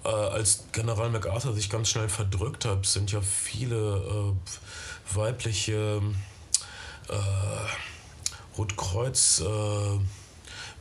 [0.05, 6.03] äh, als General MacArthur sich ganz schnell verdrückt hat, sind ja viele äh, weibliche
[7.09, 7.15] äh,
[8.59, 9.43] Rotkreuz.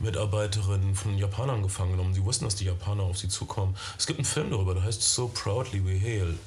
[0.00, 2.14] Mitarbeiterinnen von Japanern gefangen genommen.
[2.14, 3.76] Sie wussten, dass die Japaner auf sie zukommen.
[3.98, 6.38] Es gibt einen Film darüber, der heißt So Proudly We Hail,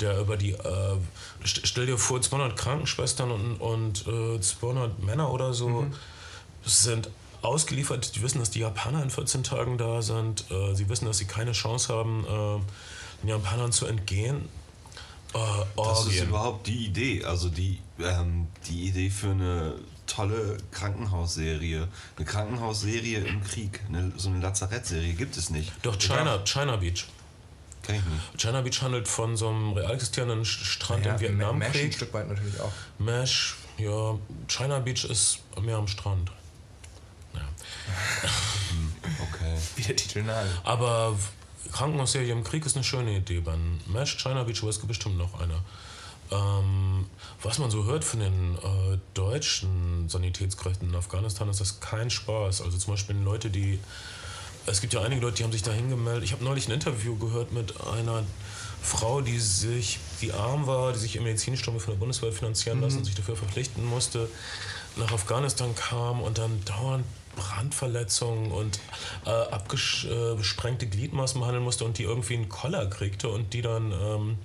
[0.00, 0.96] der über die, äh,
[1.46, 5.86] st stell dir vor, 200 Krankenschwestern und, und äh, 200 Männer oder so
[6.64, 7.10] sind
[7.42, 8.16] ausgeliefert.
[8.16, 10.50] Die wissen, dass die Japaner in 14 Tagen da sind.
[10.50, 14.48] Äh, sie wissen, dass sie keine Chance haben, äh, den Japanern zu entgehen.
[15.34, 15.38] Äh,
[15.76, 17.24] Das ist überhaupt die Idee.
[17.24, 19.74] Also die, ähm, die Idee für eine
[20.06, 21.88] tolle Krankenhausserie.
[22.16, 25.72] Eine Krankenhausserie im Krieg, eine, so eine Lazarettserie gibt es nicht.
[25.82, 27.06] Doch, China, China Beach.
[27.82, 28.40] Kenn ich nicht.
[28.40, 31.94] China Beach handelt von so einem real existierenden Strand Ja, im Mesh ein Vietnamkrieg.
[31.94, 32.72] Stück weit natürlich auch.
[32.98, 36.30] Mesh, ja, China Beach ist mehr am Strand.
[37.34, 37.40] Ja.
[39.20, 39.58] Okay.
[39.76, 40.46] Wie der Titel nahe.
[40.62, 41.18] Aber
[41.72, 43.40] Krankenhausserie im Krieg ist eine schöne Idee.
[43.40, 43.54] Bei
[43.86, 45.60] Mesh, China Beach, es gibt bestimmt noch eine.
[46.30, 47.06] Ähm,
[47.42, 52.62] was man so hört von den äh, deutschen Sanitätskräften in Afghanistan, ist das kein Spaß.
[52.62, 53.78] Also zum Beispiel Leute, die.
[54.66, 56.24] Es gibt ja einige Leute, die haben sich da hingemeldet.
[56.24, 58.22] Ich habe neulich ein Interview gehört mit einer
[58.80, 62.98] Frau, die sich, die arm war, die sich ihr Medizinstudium von der Bundeswehr finanzieren lassen
[62.98, 64.28] und sich dafür verpflichten musste,
[64.96, 67.04] nach Afghanistan kam und dann dauernd
[67.36, 68.78] Brandverletzungen und
[69.26, 74.38] äh, abgesprengte Gliedmaßen behandeln musste und die irgendwie einen Koller kriegte und die dann ähm,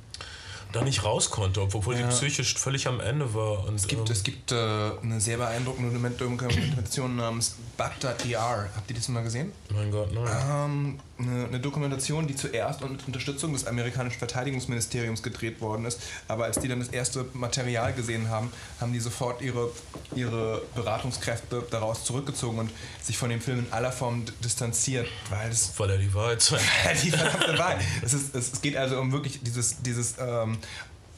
[0.72, 2.10] da nicht raus konnte, obwohl Ja.
[2.12, 3.66] sie psychisch völlig am Ende war.
[3.68, 4.56] Und, Es gibt, ähm, es gibt äh,
[5.02, 8.70] eine sehr beeindruckende Dokumentation namens Baghdad DR.
[8.76, 9.52] Habt ihr das mal gesehen?
[9.74, 10.28] mein Gott, nein.
[10.50, 16.02] Ähm, eine, eine Dokumentation, die zuerst unter Unterstützung des amerikanischen Verteidigungsministeriums gedreht worden ist.
[16.28, 19.72] Aber als die dann das erste Material gesehen haben, haben die sofort ihre,
[20.16, 25.74] ihre Beratungskräfte daraus zurückgezogen und sich von dem Film in aller Form distanziert, weil es
[25.78, 26.64] Weil er die Wahrheit sagt.
[27.04, 27.82] die verdammte Wahrheit.
[28.02, 30.58] Es, ist, es, es geht also um wirklich dieses, dieses ähm,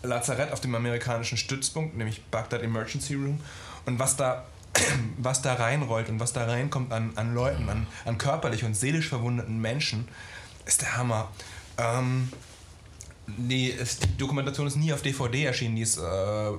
[0.03, 3.39] Lazarett auf dem amerikanischen Stützpunkt, nämlich Baghdad Emergency Room.
[3.85, 4.45] Und was da,
[5.17, 9.09] was da reinrollt und was da reinkommt an, an Leuten, an, an körperlich und seelisch
[9.09, 10.07] verwundeten Menschen,
[10.65, 11.29] ist der Hammer.
[11.77, 12.29] Ähm,
[13.27, 16.01] die, die Dokumentation ist nie auf DVD erschienen, die ist äh,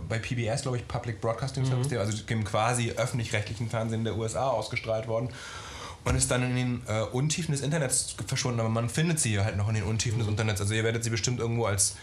[0.08, 5.06] bei PBS, glaube ich, Public Broadcasting Service, also dem quasi öffentlich-rechtlichen Fernsehen der USA ausgestrahlt
[5.06, 5.28] worden
[6.04, 9.56] und ist dann in den äh, Untiefen des Internets verschwunden, aber man findet sie halt
[9.56, 10.60] noch in den Untiefen des Internets.
[10.60, 11.96] Also ihr werdet sie bestimmt irgendwo als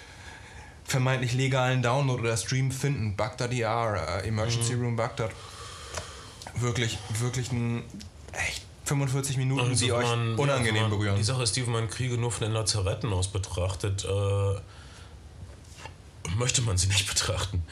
[0.85, 3.15] vermeintlich legalen Download oder Stream finden.
[3.15, 5.31] Baghdad ER, äh, Emergency Room Baghdad.
[6.55, 7.83] Wirklich, wirklich ein
[8.33, 11.15] echt 45 Minuten, Also die euch man- unangenehm man, berühren.
[11.15, 14.55] Die Sache ist, die, wenn man Kriege nur von den Lazaretten aus betrachtet, äh,
[16.37, 17.63] möchte man sie nicht betrachten.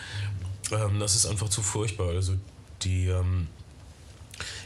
[0.72, 2.10] Ähm, das ist einfach zu furchtbar.
[2.10, 2.36] Also
[2.84, 3.48] die ähm,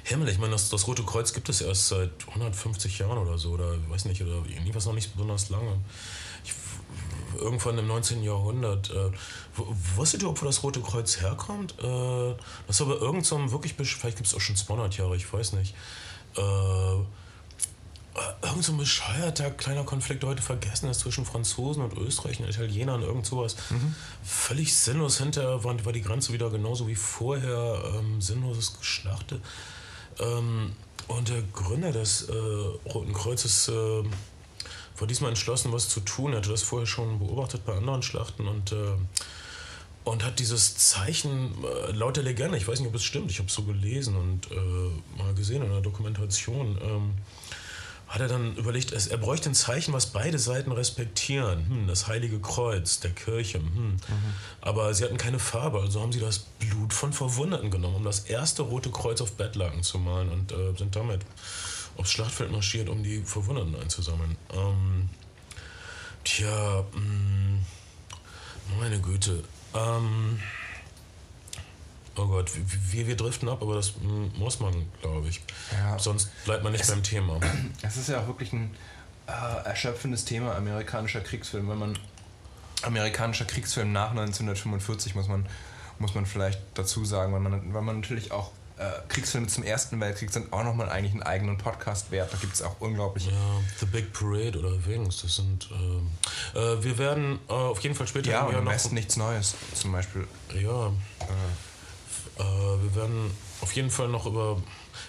[0.04, 3.52] Himmel, ich meine, das, das Rote Kreuz gibt es erst seit 150 Jahren oder so,
[3.52, 5.78] oder ich weiß nicht, oder jedenfalls noch nicht besonders lange.
[7.38, 8.24] Irgendwann im 19.
[8.24, 8.90] Jahrhundert.
[8.92, 9.12] Äh,
[9.96, 11.76] wusstet ihr, ob wo das Rote Kreuz herkommt?
[11.80, 12.36] Äh,
[12.68, 15.32] das ist aber irgend so ein wirklich, vielleicht gibt es auch schon 200 Jahre, ich
[15.32, 15.76] weiß nicht.
[16.38, 16.42] Äh,
[18.44, 23.02] irgend so ein bescheuerter kleiner Konflikt, der heute vergessen ist, zwischen Franzosen und Österreichern, Italienern,
[23.02, 23.56] irgend sowas.
[24.24, 25.18] Völlig sinnlos.
[25.18, 27.82] Hinterher war, war die Grenze wieder genauso wie vorher.
[27.96, 29.42] Ähm, sinnloses Geschlachte.
[30.20, 30.74] Ähm,
[31.08, 34.04] und der Gründer des äh, Roten Kreuzes äh,
[35.02, 36.32] war diesmal entschlossen, was zu tun.
[36.32, 38.94] Er hatte das vorher schon beobachtet bei anderen Schlachten und, äh,
[40.04, 43.40] und hat dieses Zeichen äh, laut der Legende, ich weiß nicht, ob es stimmt, ich
[43.40, 47.14] habe es so gelesen und äh, mal gesehen in der Dokumentation, ähm,
[48.08, 51.66] hat er dann überlegt, er bräuchte ein Zeichen, was beide Seiten respektieren.
[51.68, 53.60] Hm, das Heilige Kreuz der Kirche.
[53.60, 53.96] Hm.
[54.60, 58.20] Aber sie hatten keine Farbe, also haben sie das Blut von Verwundeten genommen, um das
[58.20, 61.22] erste rote Kreuz auf Bettlaken zu malen und äh, sind damit
[61.98, 64.38] aufs Schlachtfeld marschiert, um die Verwundeten einzusammeln.
[64.54, 65.10] Ähm,
[66.24, 67.60] tja, mh,
[68.80, 69.44] meine Güte.
[69.74, 70.40] Ähm,
[72.16, 72.52] oh Gott,
[72.92, 73.94] wir, wir driften ab, aber das
[74.38, 75.42] muss man, glaube ich.
[75.72, 75.98] Ja.
[76.00, 77.40] Sonst bleibt man nicht beim Thema.
[77.82, 78.76] Es ist ja auch wirklich ein
[79.28, 81.70] äh, erschöpfendes Thema amerikanischer Kriegsfilm.
[81.70, 82.00] Wenn man
[82.84, 85.46] amerikanischer Kriegsfilm nach 1945 muss man,
[86.00, 88.52] muss man vielleicht dazu sagen, weil man, weil man natürlich auch
[89.08, 92.32] Kriegsfilme zum Ersten Weltkrieg sind auch nochmal eigentlich einen eigenen Podcast wert.
[92.34, 93.26] Da gibt es auch unglaublich.
[93.28, 93.32] Ja,
[93.80, 95.70] The Big Parade oder Wings, das sind.
[95.72, 96.12] ähm,
[96.56, 98.66] äh, wir werden äh, auf jeden Fall später Ja, und ja im.
[98.68, 100.28] Westen nichts Neues zum Beispiel.
[100.54, 100.88] Ja.
[100.88, 104.62] Äh, wir werden auf jeden Fall noch über.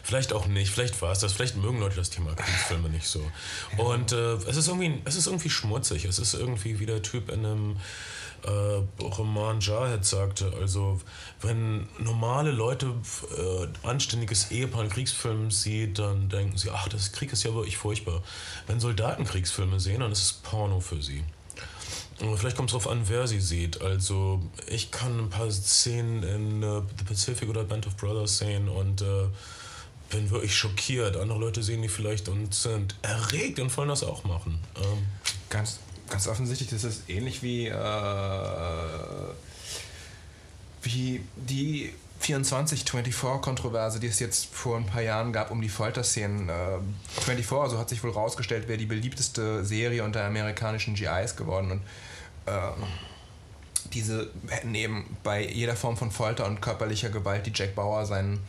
[0.04, 3.24] Vielleicht auch nicht, vielleicht war es das, vielleicht mögen Leute das Thema Kriegsfilme nicht so.
[3.76, 6.04] Und äh, es, ist irgendwie, es ist irgendwie schmutzig.
[6.04, 7.76] Es ist irgendwie wie der Typ in einem
[8.44, 10.52] äh, Roman Jarhead sagte.
[10.60, 11.00] Also,
[11.40, 12.94] wenn normale Leute
[13.36, 17.76] äh, anständiges Ehepaar einen Kriegsfilm sieht, dann denken sie, ach, das Krieg ist ja wirklich
[17.76, 18.22] furchtbar.
[18.66, 21.24] Wenn Soldaten Kriegsfilme sehen, dann ist es Porno für sie.
[22.36, 23.82] Vielleicht kommt es darauf an, wer sie sieht.
[23.82, 28.68] Also ich kann ein paar Szenen in äh, The Pacific oder Band of Brothers sehen
[28.68, 29.26] und äh,
[30.10, 31.16] bin wirklich schockiert.
[31.16, 34.60] Andere Leute sehen die vielleicht und sind erregt und wollen das auch machen.
[34.76, 35.06] Ähm,
[35.48, 35.80] Ganz,
[36.12, 37.74] ganz offensichtlich, das ist ähnlich wie, äh,
[40.82, 41.92] wie die
[42.22, 46.48] 24-24-Kontroverse, die es jetzt vor ein paar Jahren gab um die Folterszenen.
[46.48, 46.78] Äh,
[47.22, 51.72] 24, also hat sich wohl rausgestellt, wäre die beliebteste Serie unter amerikanischen GIs geworden.
[51.72, 51.80] Und
[52.46, 52.70] äh,
[53.92, 58.40] diese hätten eben bei jeder Form von Folter und körperlicher Gewalt, die Jack Bauer seinen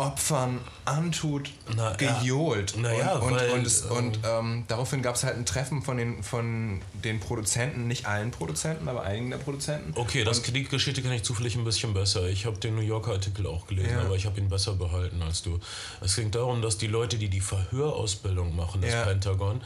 [0.00, 2.72] Opfern antut, Na, gejohlt.
[2.72, 2.78] ja.
[2.82, 5.82] Na ja, und, weil, und, und, ähm, und ähm, daraufhin gab es halt ein Treffen
[5.82, 9.92] von den, von den Produzenten, nicht allen Produzenten, aber einigen der Produzenten.
[9.94, 12.28] Okay, das, die Geschichte kenne ich zufällig ein bisschen besser.
[12.28, 14.00] Ich habe den New Yorker Artikel auch gelesen, Ja.
[14.02, 15.60] aber ich habe ihn besser behalten als du.
[16.00, 19.04] Es ging darum, dass die Leute, die die Verhörausbildung machen, das Ja.
[19.04, 19.60] Pentagon,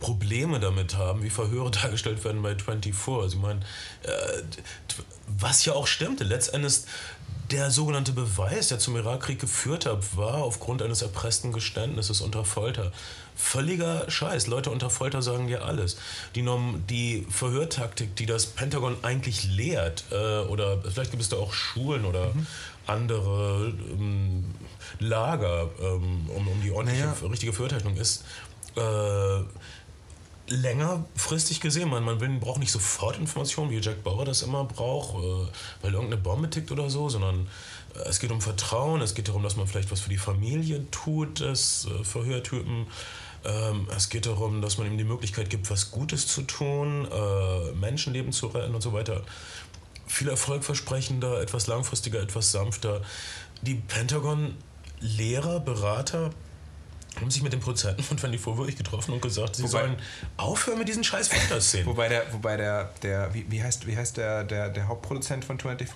[0.00, 2.94] Probleme damit haben, wie Verhöre dargestellt werden bei 24.
[3.08, 3.60] Also ich meine,
[4.02, 4.42] äh,
[5.38, 6.80] was ja auch stimmte, letztendlich
[7.50, 12.92] der sogenannte Beweis, der zum Irakkrieg geführt hat, war aufgrund eines erpressten Geständnisses unter Folter.
[13.36, 14.46] Völliger Scheiß.
[14.46, 15.96] Leute unter Folter sagen dir alles.
[16.34, 21.36] Die, Norm die Verhörtaktik, die das Pentagon eigentlich lehrt, äh, oder vielleicht gibt es da
[21.36, 22.32] auch Schulen oder
[22.86, 24.44] andere ähm,
[24.98, 27.28] Lager, ähm, um, um die ordentliche, Naja.
[27.28, 28.24] richtige Verhörtechnik ist,
[28.76, 28.80] äh,
[30.48, 31.90] längerfristig gesehen.
[31.90, 35.48] Man, man braucht nicht sofort Informationen, wie Jack Bauer das immer braucht, äh,
[35.82, 37.48] weil irgendeine Bombe tickt oder so, sondern
[37.94, 40.88] äh, es geht um Vertrauen, es geht darum, dass man vielleicht was für die Familie
[40.90, 42.86] tut des äh, Verhörtypen.
[43.44, 47.08] Ähm, es geht darum, dass man ihm die Möglichkeit gibt, was Gutes zu tun,
[47.78, 49.22] Menschenleben zu retten und so weiter.
[50.06, 53.02] Viel erfolgversprechender, etwas langfristiger, etwas sanfter.
[53.62, 56.30] Die Pentagon-Lehrer, Berater
[57.20, 59.96] haben sich mit den Produzenten von 24 wirklich getroffen und gesagt, sie Wobei- sollen
[60.36, 61.86] aufhören mit diesen scheiß Folterszenen.
[61.86, 65.58] Wobei der, wobei der, der wie, wie heißt, wie heißt der, der, der Hauptproduzent von
[65.58, 65.94] 24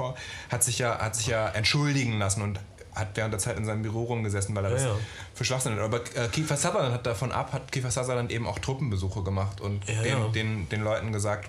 [0.51, 2.59] hat sich ja, hat sich ja entschuldigen lassen und
[2.95, 4.97] hat während der Zeit in seinem Büro rumgesessen, weil er Ja, das ja.
[5.35, 5.81] für Schwachsinn hat.
[5.81, 9.87] Aber äh, Kiefer Sutherland hat davon ab, hat Kiefer Sutherland eben auch Truppenbesuche gemacht und
[9.89, 10.33] Ja, den.
[10.33, 11.49] Den, den Leuten gesagt,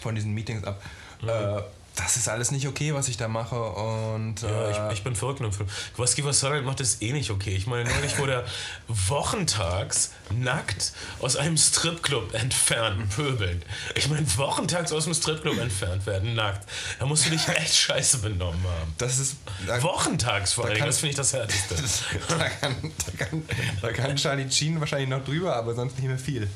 [0.00, 0.80] von diesen Meetings ab,
[1.22, 1.60] äh,
[1.96, 5.16] das ist alles nicht okay, was ich da mache und Ja, äh, ich, ich bin
[5.16, 5.68] verrückt dem Film.
[5.96, 7.54] Was Giver Sutherland macht, ist eh nicht okay.
[7.56, 8.44] Ich meine, neulich wurde er
[8.88, 13.64] wochentags nackt aus einem Stripclub entfernt, pöbelnd.
[13.94, 16.68] Ich meine, wochentags aus dem Stripclub entfernt werden, nackt.
[16.98, 18.94] Da musst du dich echt scheiße benommen haben.
[18.98, 19.36] das ist
[19.66, 21.74] da, Wochentags vor allem, kann- das finde ich das Härteste.
[22.28, 23.42] da, kann, da, kann,
[23.82, 26.48] da kann Charlie Sheen wahrscheinlich noch drüber, aber sonst nicht mehr viel.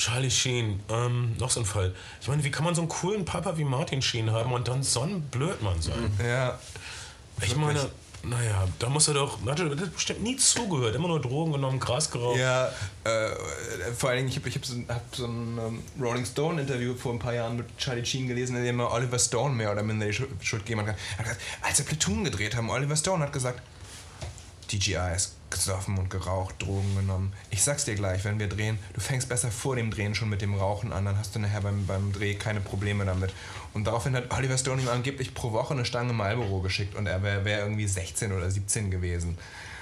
[0.00, 1.94] Charlie Sheen, ähm, noch so ein Fall.
[2.22, 4.82] Ich meine, wie kann man so einen coolen Papa wie Martin Sheen haben und dann
[4.82, 6.10] so ein Blödmann sein?
[6.24, 6.58] Ja,
[7.42, 7.90] Ich meine,
[8.22, 11.52] naja, da muss er doch, hat er hat er bestimmt nie zugehört, immer nur Drogen
[11.52, 12.38] genommen, Gras geraucht.
[12.38, 12.68] Ja,
[13.04, 13.30] äh,
[13.96, 17.18] vor allen Dingen, ich habe hab so, hab so ein ähm, Rolling Stone-Interview vor ein
[17.18, 20.12] paar Jahren mit Charlie Sheen gelesen, in dem er Oliver Stone mehr oder minder die
[20.14, 20.94] Schu- Schuld geben kann.
[21.12, 23.60] Er hat gesagt, als wir Platoon gedreht haben, Oliver Stone hat gesagt,
[24.72, 27.32] DGI ist gesoffen und geraucht, Drogen genommen.
[27.50, 30.42] Ich sag's dir gleich, wenn wir drehen, du fängst besser vor dem Drehen schon mit
[30.42, 33.32] dem Rauchen an, dann hast du nachher beim, beim Dreh keine Probleme damit.
[33.74, 37.22] Und daraufhin hat Oliver Stone ihm angeblich pro Woche eine Stange Marlboro geschickt und er
[37.22, 39.38] wäre wär irgendwie 16 oder 17 gewesen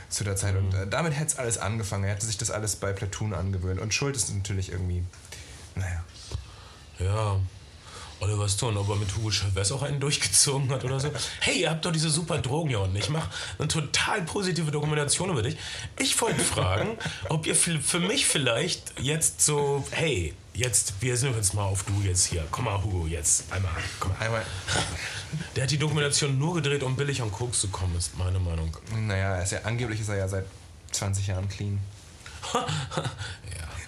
[0.09, 0.57] zu der Zeit.
[0.57, 2.05] Und äh, damit hätte es alles angefangen.
[2.05, 3.81] Er hätte sich das alles bei Platoon angewöhnt.
[3.81, 5.03] Und Schuld ist natürlich irgendwie,
[5.75, 6.05] naja.
[6.99, 7.41] Ja.
[8.21, 11.11] Oliver Stone, ob er mit Hugo Chavez auch einen durchgezogen hat oder so.
[11.41, 12.97] Hey, ihr habt doch diese super Drogen hier unten.
[12.97, 15.57] Ich mache eine total positive Dokumentation über dich.
[15.99, 16.99] Ich wollte fragen,
[17.29, 22.01] ob ihr für, mich vielleicht jetzt so, hey, jetzt, wir sind jetzt mal auf du
[22.03, 22.47] jetzt hier.
[22.51, 23.71] Komm mal, Hugo, jetzt einmal.
[24.01, 24.25] Komm mal.
[24.25, 24.47] Einmal,
[25.55, 28.77] Der hat die Dokumentation nur gedreht, um billig an Koks zu kommen, ist meine Meinung.
[28.97, 30.47] naja, ist ja, angeblich ist er ja seit
[30.93, 31.79] 20 Jahren clean.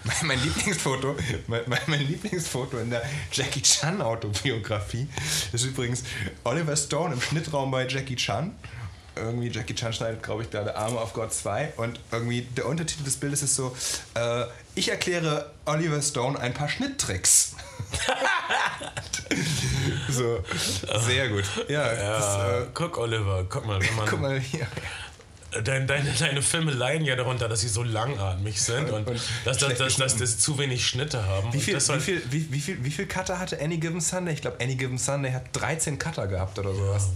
[0.05, 5.07] Mein, mein Lieblingsfoto, mein, mein, Lieblingsfoto in der Jackie Chan Autobiografie
[5.53, 6.05] ist übrigens
[6.45, 8.55] Oliver Stone im Schnittraum bei Jackie Chan.
[9.17, 13.05] Irgendwie Jackie Chan schneidet, glaube ich, gerade Arme auf Gott 2 und irgendwie der Untertitel
[13.05, 13.77] des Bildes ist so:
[14.15, 14.45] äh,
[14.75, 17.57] Ich erkläre Oliver Stone ein paar Schnitttricks.
[20.09, 20.43] so,
[21.01, 21.45] sehr gut.
[21.69, 24.07] Ja, das, Ja, äh, guck, Oliver, guck mal, wenn man.
[24.09, 24.67] guck mal hier.
[25.65, 29.59] Deine, deine, deine Filme leiden ja darunter, dass sie so langatmig sind und, Und dass,
[29.59, 31.53] dass, dass, dass, dass zu wenig Schnitte haben.
[31.53, 34.35] Wie viel, das wie, viel, wie, wie, viel, wie viel Cutter hatte Any Given Sunday?
[34.35, 37.11] Ich glaube, Any Given Sunday hat 13 Cutter gehabt oder sowas.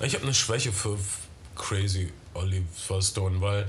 [0.00, 0.98] Ich habe eine Schwäche für
[1.54, 3.66] Crazy Oliver Stone, weil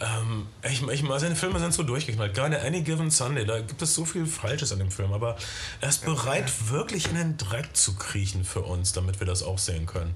[0.00, 2.34] ähm, ich, ich, seine Filme sind so durchgeknallt.
[2.34, 5.36] Gerade Any Given Sunday, da gibt es so viel Falsches an dem Film, aber
[5.80, 9.58] er ist bereit, wirklich in den Dreck zu kriechen für uns, damit wir das auch
[9.58, 10.14] sehen können.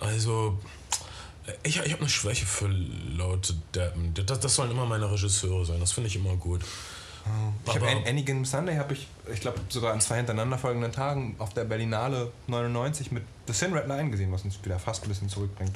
[0.00, 0.58] Also,
[1.62, 4.14] ich, ich habe eine Schwäche für laute Deppen.
[4.14, 6.60] Das, das sollen immer meine Regisseure sein, das finde ich immer gut.
[7.66, 10.56] Ich habe Aber- Any Any Given Sunday, habe ich, ich glaube, sogar an zwei hintereinander
[10.58, 14.78] folgenden Tagen auf der Berlinale 99 mit The Thin Red Line gesehen, was uns wieder
[14.78, 15.74] fast ein bisschen zurückbringt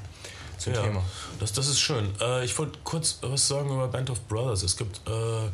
[0.59, 1.03] zum Ja, Thema.
[1.41, 2.13] das, das ist schön.
[2.21, 4.63] Äh, ich wollte kurz was sagen über Band of Brothers.
[4.63, 5.01] Es gibt.
[5.07, 5.51] Äh,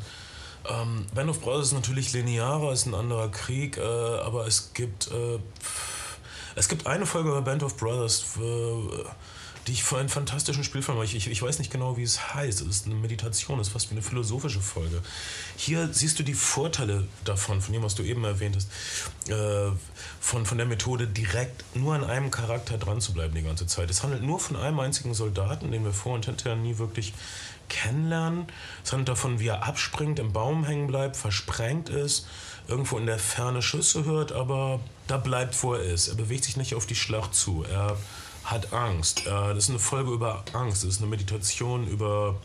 [0.68, 5.11] ähm, Band of Brothers ist natürlich linearer, ist ein anderer Krieg, äh, aber es gibt.
[5.11, 5.38] Äh,
[6.54, 9.06] es gibt eine Folge über Band of Brothers, für,
[9.66, 11.00] die ich für einen fantastischen Spielfilm.
[11.02, 12.62] Ich, ich, ich weiß nicht genau, wie es heißt.
[12.62, 15.02] Es ist eine Meditation, es ist fast wie eine philosophische Folge.
[15.56, 18.68] Hier siehst du die Vorteile davon, von dem, was du eben erwähnt hast,
[19.30, 19.70] äh,
[20.20, 23.90] von, von der Methode, direkt nur an einem Charakter dran zu bleiben die ganze Zeit.
[23.90, 27.12] Es handelt nur von einem einzigen Soldaten, den wir vor und hinterher nie wirklich
[27.68, 28.46] kennenlernen.
[28.84, 32.26] Es handelt davon, wie er abspringt, im Baum hängen bleibt, versprengt ist,
[32.66, 36.08] irgendwo in der Ferne Schüsse hört, aber da bleibt, wo er ist.
[36.08, 37.64] Er bewegt sich nicht auf die Schlacht zu.
[37.70, 37.96] Er
[38.45, 39.26] hat Angst.
[39.26, 40.84] Das ist eine Folge über Angst.
[40.84, 42.36] Das ist eine Meditation über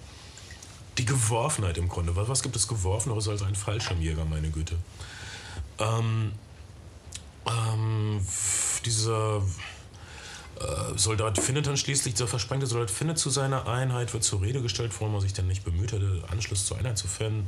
[0.98, 2.16] die Geworfenheit im Grunde.
[2.16, 4.76] Was gibt es Geworfeneres als ein Fallschirmjäger, meine Güte?
[5.80, 6.32] Ähm,
[7.46, 8.26] ähm,
[8.86, 9.42] dieser
[10.60, 14.62] äh, Soldat findet dann schließlich, dieser versprengte Soldat findet zu seiner Einheit, wird zur Rede
[14.62, 17.48] gestellt, warum er sich dann nicht bemüht hatte, Anschluss zur Einheit zu finden.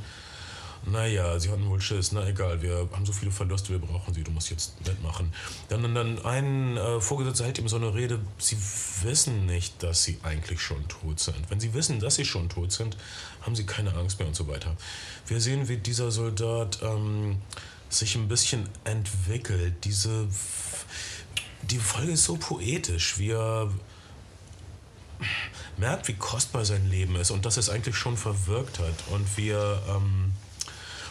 [0.90, 4.24] Naja, sie hatten wohl Schiss, na egal, wir haben so viele Verluste, wir brauchen sie,
[4.24, 5.34] du musst jetzt mitmachen.
[5.68, 8.58] Dann, dann, dann ein äh, Vorgesetzter hält ihm so eine Rede, sie
[9.02, 11.38] wissen nicht, dass sie eigentlich schon tot sind.
[11.50, 12.96] Wenn sie wissen, dass sie schon tot sind,
[13.42, 14.78] haben sie keine Angst mehr und so weiter.
[15.28, 17.42] Wir sehen, wie dieser Soldat ähm,
[17.90, 19.84] sich ein bisschen entwickelt.
[19.84, 20.30] Diese,
[21.64, 23.70] die Folge ist so poetisch, wie er
[25.76, 29.50] merkt, wie kostbar sein Leben ist und dass es eigentlich schon verwirkt hat und wie
[29.50, 29.82] er...
[29.90, 30.32] Ähm,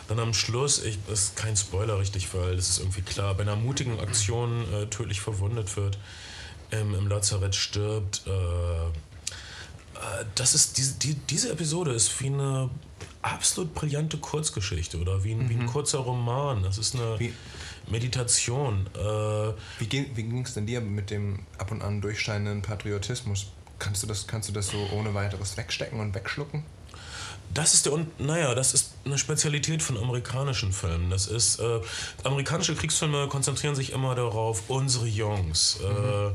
[0.08, 3.56] dann am Schluss, ich, ist kein Spoiler richtig, weil das ist irgendwie klar, bei einer
[3.56, 5.98] mutigen Aktion äh, tödlich verwundet wird,
[6.70, 8.22] im, im Lazarett stirbt.
[8.26, 8.88] Äh, äh,
[10.34, 12.70] das ist diese, die, diese Episode ist wie eine
[13.22, 15.50] absolut brillante Kurzgeschichte oder wie ein, mhm.
[15.50, 15.66] wie ein mhm.
[15.66, 16.62] kurzer Roman.
[16.62, 17.32] Das ist eine wie,
[17.88, 18.88] Meditation.
[18.94, 23.46] Äh, wie ging es denn dir mit dem ab und an durchscheinenden Patriotismus?
[23.78, 26.64] Kannst du das, kannst du das so ohne weiteres wegstecken und wegschlucken?
[27.56, 31.08] Das ist der und naja, das ist eine Spezialität von amerikanischen Filmen.
[31.08, 31.80] Das ist äh,
[32.22, 35.80] amerikanische Kriegsfilme konzentrieren sich immer darauf, unsere Jungs.
[35.82, 36.28] Äh, mhm.
[36.28, 36.30] Äh,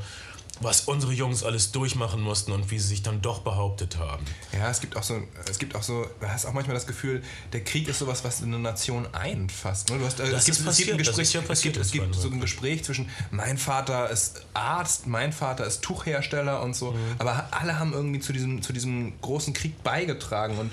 [0.60, 4.24] was unsere Jungs alles durchmachen mussten und wie sie sich dann doch behauptet haben.
[4.54, 7.24] Ja, es gibt auch so, es gibt auch so, du hast auch manchmal das Gefühl,
[7.54, 9.90] der Krieg ist sowas, was eine Nation einfasst.
[9.90, 9.98] Ne?
[9.98, 12.16] Du hast, äh, das es gibt, es gibt ein Gespräch, ja es gibt, es gibt
[12.16, 16.98] so ein Gespräch zwischen mein Vater ist Arzt, mein Vater ist Tuchhersteller und so, mhm.
[17.18, 20.72] aber alle haben irgendwie zu diesem, zu diesem großen Krieg beigetragen und,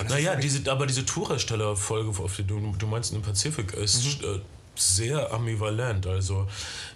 [0.00, 4.24] und naja, diese, aber diese Tuchhersteller-Folge, auf die du, du meinst im Pazifik, ist mhm.
[4.24, 4.40] äh,
[4.78, 6.06] sehr ambivalent.
[6.06, 6.46] Also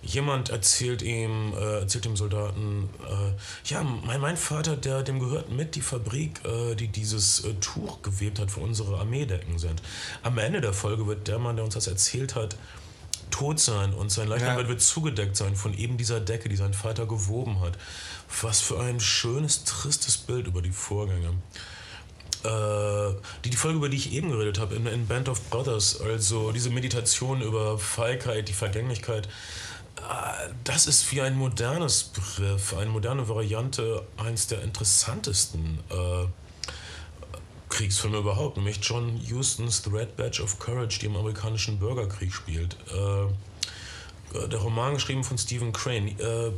[0.03, 5.51] jemand erzählt ihm, äh, erzählt dem Soldaten, äh, ja, mein, mein Vater, der, dem gehört
[5.51, 9.83] mit die Fabrik, äh, die dieses äh, Tuch gewebt hat, für unsere Armeedecken sind.
[10.23, 12.57] Am Ende der Folge wird der Mann, der uns das erzählt hat,
[13.31, 14.69] tot sein und sein Leichnam ja.
[14.69, 17.79] wird zugedeckt sein von eben dieser Decke, die sein Vater gewoben hat.
[18.41, 21.33] Was für ein schönes, tristes Bild über die Vorgänge
[22.45, 26.53] die, die Folge, über die ich eben geredet habe, in, in Band of Brothers, also
[26.53, 29.29] diese Meditation über Feigheit, die Vergänglichkeit,
[30.03, 36.27] äh, das ist wie ein modernes Begriff, eine moderne Variante, eines der interessantesten äh,
[37.69, 42.77] Kriegsfilme überhaupt, nämlich John Hustons The Red Badge of Courage, die im amerikanischen Bürgerkrieg spielt.
[42.93, 46.19] Äh, äh der Roman geschrieben von Stephen Crane.
[46.19, 46.53] Äh,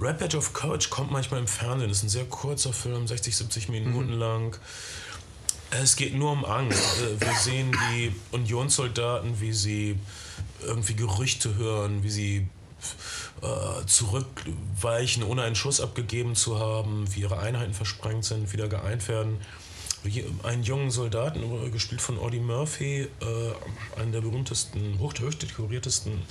[0.00, 1.88] Red Badge of Courage kommt manchmal im Fernsehen.
[1.88, 4.18] Das ist ein sehr kurzer Film, 60, 70 Minuten mhm.
[4.18, 4.58] lang.
[5.70, 7.00] Es geht nur um Angst.
[7.00, 9.98] Äh, wir sehen die Unionssoldaten, wie sie
[10.62, 12.48] irgendwie Gerüchte hören, wie sie
[13.42, 19.08] äh, zurückweichen, ohne einen Schuss abgegeben zu haben, wie ihre Einheiten versprengt sind, wieder geeint
[19.08, 19.38] werden.
[20.44, 21.42] Einen jungen Soldaten,
[21.72, 26.22] gespielt von Audie Murphy, äh, einen der berühmtesten, hochdekoriertesten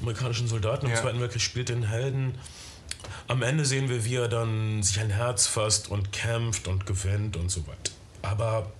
[0.00, 0.98] amerikanischen Soldaten im ja.
[0.98, 2.38] Zweiten Weltkrieg, spielt den Helden.
[3.28, 7.36] Am Ende sehen wir, wie er dann sich ein Herz fasst und kämpft und gewinnt
[7.36, 7.92] und so weiter.
[8.22, 8.72] Aber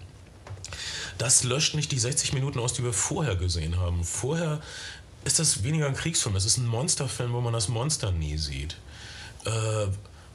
[1.21, 4.05] das löscht nicht die 60 Minuten aus, die wir vorher gesehen haben.
[4.05, 4.61] Vorher
[5.25, 8.77] ist das weniger ein Kriegsfilm, es ist ein Monsterfilm, wo man das Monster nie sieht.
[9.45, 9.87] Äh,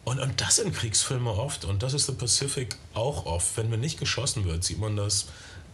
[0.04, 3.58] und, und das sind Kriegsfilme oft und das ist The Pacific auch oft.
[3.58, 5.26] Wenn mir nicht geschossen wird, sieht man das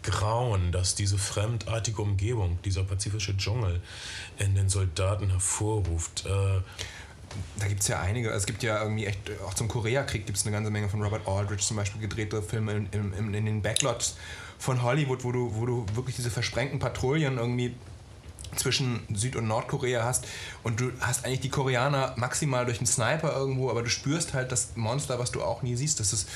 [0.01, 3.82] Grauen, das diese fremdartige Umgebung, dieser pazifische Dschungel
[4.38, 6.26] in den Soldaten hervorruft.
[6.26, 6.62] Äh,
[7.59, 8.30] da gibt es ja einige.
[8.30, 11.28] Es gibt ja irgendwie echt, auch zum Koreakrieg gibt es eine ganze Menge von Robert
[11.28, 14.16] Aldrich zum Beispiel gedrehte Filme in, in, in den Backlots
[14.62, 17.74] von Hollywood, wo du, wo du wirklich diese versprengten Patrouillen irgendwie
[18.55, 20.28] zwischen Süd- und Nordkorea hast
[20.62, 24.51] und du hast eigentlich die Koreaner maximal durch einen Sniper irgendwo, aber du spürst halt
[24.51, 25.99] das Monster, was du auch nie siehst.
[25.99, 26.30] Das ist,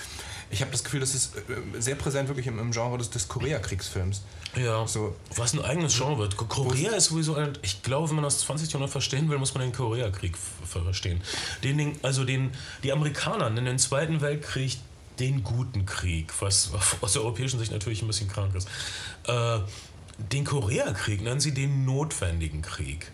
[0.49, 1.41] ich habe das Gefühl, das ist äh,
[1.80, 4.23] sehr präsent wirklich im, im Genre des, des Koreakriegsfilms.
[4.55, 5.15] Ja, so.
[5.36, 6.36] was ein eigenes Genre wird.
[6.36, 8.69] Korea ist sowieso, ein, ich glaube, wenn man das 20.
[8.69, 11.21] Jahrhundert verstehen will, muss man den Koreakrieg verstehen.
[11.63, 12.51] Den, also den,
[12.82, 14.80] die Amerikaner in den Zweiten Weltkrieg
[15.20, 18.68] den guten Krieg, was aus der europäischen Sicht natürlich ein bisschen krank ist.
[19.28, 19.59] Äh,
[20.18, 23.11] den Koreakrieg nennen sie den notwendigen Krieg.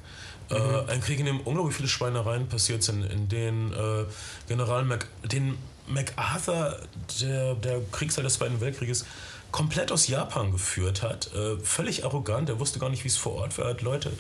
[0.50, 4.06] Äh, ein Krieg, in dem unglaublich viele Schweinereien passiert sind, in denen äh,
[4.48, 6.78] General Mac, den MacArthur,
[7.22, 9.06] der, der Kriegsheld des Zweiten Weltkrieges,
[9.52, 11.34] komplett aus Japan geführt hat.
[11.34, 13.66] Äh, völlig arrogant, er wusste gar nicht, wie es vor Ort war.
[13.66, 14.12] Er hat Leute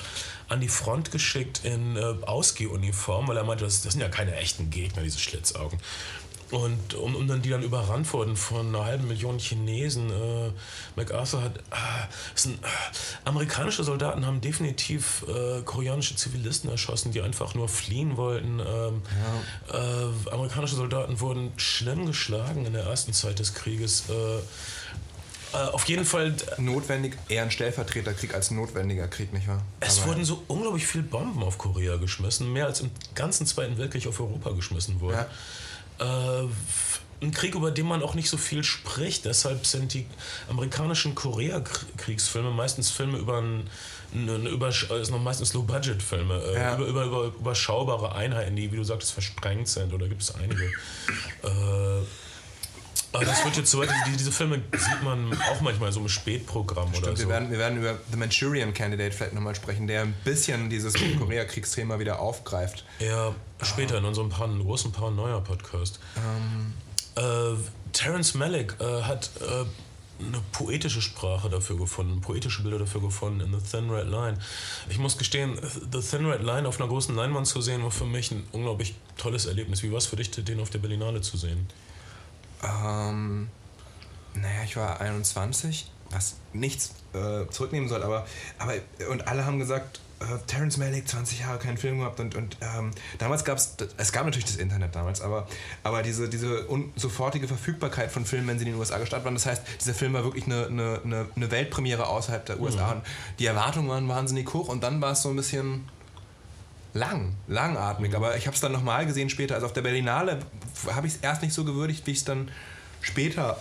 [0.50, 4.36] an die Front geschickt in äh, Ausgehuniform, weil er meinte, das, das sind ja keine
[4.36, 5.80] echten Gegner, diese Schlitzaugen.
[6.52, 10.10] Und um, um dann die dann überrannt wurden von einer halben Million Chinesen.
[10.10, 10.52] Äh,
[10.98, 11.58] MacArthur hat.
[11.58, 11.62] Äh,
[12.36, 12.68] sind, äh,
[13.24, 18.60] amerikanische Soldaten haben definitiv äh, koreanische Zivilisten erschossen, die einfach nur fliehen wollten.
[18.60, 19.02] Ähm,
[19.72, 19.78] ja.
[19.78, 24.10] Äh, amerikanische Soldaten wurden schlimm geschlagen in der ersten Zeit des Krieges.
[24.10, 24.42] Äh,
[25.54, 26.34] auf jeden Fall.
[26.58, 29.62] Notwendig, eher ein Stellvertreterkrieg als ein notwendiger Krieg, nicht wahr?
[29.82, 33.78] Es Aber wurden so unglaublich viele Bomben auf Korea geschmissen, mehr als im ganzen Zweiten
[33.78, 35.18] Weltkrieg auf Europa geschmissen wurden.
[35.18, 35.28] Ja äh,
[37.22, 39.26] ein Krieg, über den man auch nicht so viel spricht.
[39.26, 40.06] Deshalb sind die
[40.50, 43.70] amerikanischen Koreakriegsfilme meistens Filme über ein,
[44.14, 46.76] eine, über, ist noch meistens Low-Budget-Filme, äh, ja.
[46.76, 49.94] über, über, über, überschaubare Einheiten, die, wie du sagtest, versprengt sind.
[49.94, 50.64] Oder gibt es einige.
[51.44, 52.02] äh,
[53.14, 56.10] aber das wird jetzt so weit, die, diese Filme sieht man auch manchmal so im
[56.10, 57.24] Spätprogramm Stimmt, oder so.
[57.24, 60.94] Wir werden, wir werden über The Manchurian Candidate vielleicht nochmal sprechen, der ein bisschen dieses
[61.20, 62.86] Koreakriegsthema wieder aufgreift.
[63.00, 66.00] Ja, später in unserem Pan großen Paranoia-Podcast.
[66.18, 66.74] Ähm.
[67.16, 67.58] Äh,
[67.92, 69.66] Terence Malick äh, hat äh,
[70.24, 74.38] eine poetische Sprache dafür gefunden, poetische Bilder dafür gefunden in The Thin Red Line.
[74.90, 75.60] Ich muss gestehen,
[75.92, 78.96] The Thin Red Line auf einer großen Leinwand zu sehen, war für mich ein unglaublich
[79.18, 79.84] tolles Erlebnis.
[79.84, 81.68] Wie war es für dich, den auf der Berlinale zu sehen?
[82.64, 83.50] Ähm,
[84.34, 88.26] naja, ich war 21, was nichts äh, zurücknehmen soll, aber,
[88.60, 88.74] aber
[89.10, 92.92] und alle haben gesagt, äh, Terence Malick, 20 Jahre keinen Film gehabt und, und ähm,
[93.18, 95.48] damals gab es, es gab natürlich das Internet damals, aber,
[95.84, 99.46] aber diese, diese sofortige Verfügbarkeit von Filmen, wenn sie in den USA gestartet waren, das
[99.46, 102.92] heißt, dieser Film war wirklich eine, eine, eine Weltpremiere außerhalb der USA mhm.
[102.98, 103.02] und
[103.40, 105.90] die Erwartungen waren wahnsinnig hoch und dann war es so ein bisschen
[106.94, 108.16] lang, langatmig.
[108.16, 109.56] Aber ich habe es dann nochmal gesehen später.
[109.56, 110.40] Also auf der Berlinale
[110.92, 112.52] habe ich es erst nicht so gewürdigt, wie ich es dann
[113.02, 113.58] später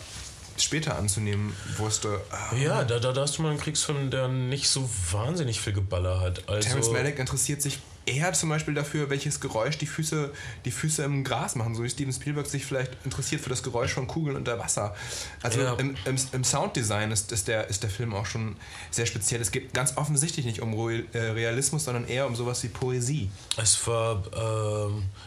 [0.57, 2.21] später anzunehmen wusste.
[2.63, 6.21] Ja, da, da, da hast du mal einen Kriegsfilm, der nicht so wahnsinnig viel Geballer
[6.21, 6.49] hat.
[6.49, 7.79] Also Terrence Malick interessiert sich
[8.11, 10.33] eher zum Beispiel dafür, welches Geräusch die Füße,
[10.65, 13.93] die Füße im Gras machen, so wie Steven Spielberg sich vielleicht interessiert für das Geräusch
[13.93, 14.95] von Kugeln unter Wasser.
[15.43, 15.75] Also ja.
[15.75, 18.57] im, im, im, Sounddesign ist, ist, der, ist der Film auch schon
[18.91, 19.41] sehr speziell.
[19.41, 23.31] Es geht ganz offensichtlich nicht um äh, Realismus, sondern eher um sowas wie Poesie.
[23.57, 24.23] Es war,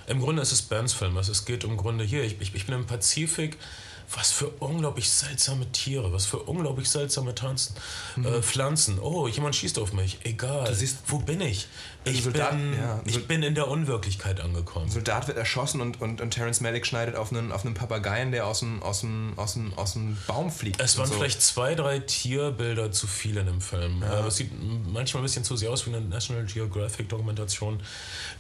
[0.08, 1.18] äh, im Grunde ist es Bands Film.
[1.18, 3.58] Also es geht um Grunde hier, ich, ich, ich bin im Pazifik,
[4.16, 7.76] was für unglaublich seltsame Tiere, was für unglaublich seltsame Tanzen,
[8.16, 8.26] mhm.
[8.26, 9.00] äh, Pflanzen.
[9.00, 10.20] Oh, jemand schießt auf mich.
[10.24, 10.74] Egal.
[10.74, 11.68] Siehst, wo bin ich?
[12.06, 14.86] Ich, Soldat, bin, ja, ich bin in der Unwirklichkeit angekommen.
[14.86, 18.32] Ein Soldat wird erschossen und, und, und Terence Malick schneidet auf einen, auf einen Papageien,
[18.32, 20.82] der aus dem, aus, dem, aus, dem, aus dem Baum fliegt.
[20.82, 21.14] Es waren so.
[21.14, 24.02] vielleicht zwei, drei Tierbilder zu viel in dem Film.
[24.02, 24.26] Ja.
[24.28, 24.52] Es sieht
[24.92, 27.80] manchmal ein bisschen zu sehr aus wie eine National Geographic Dokumentation.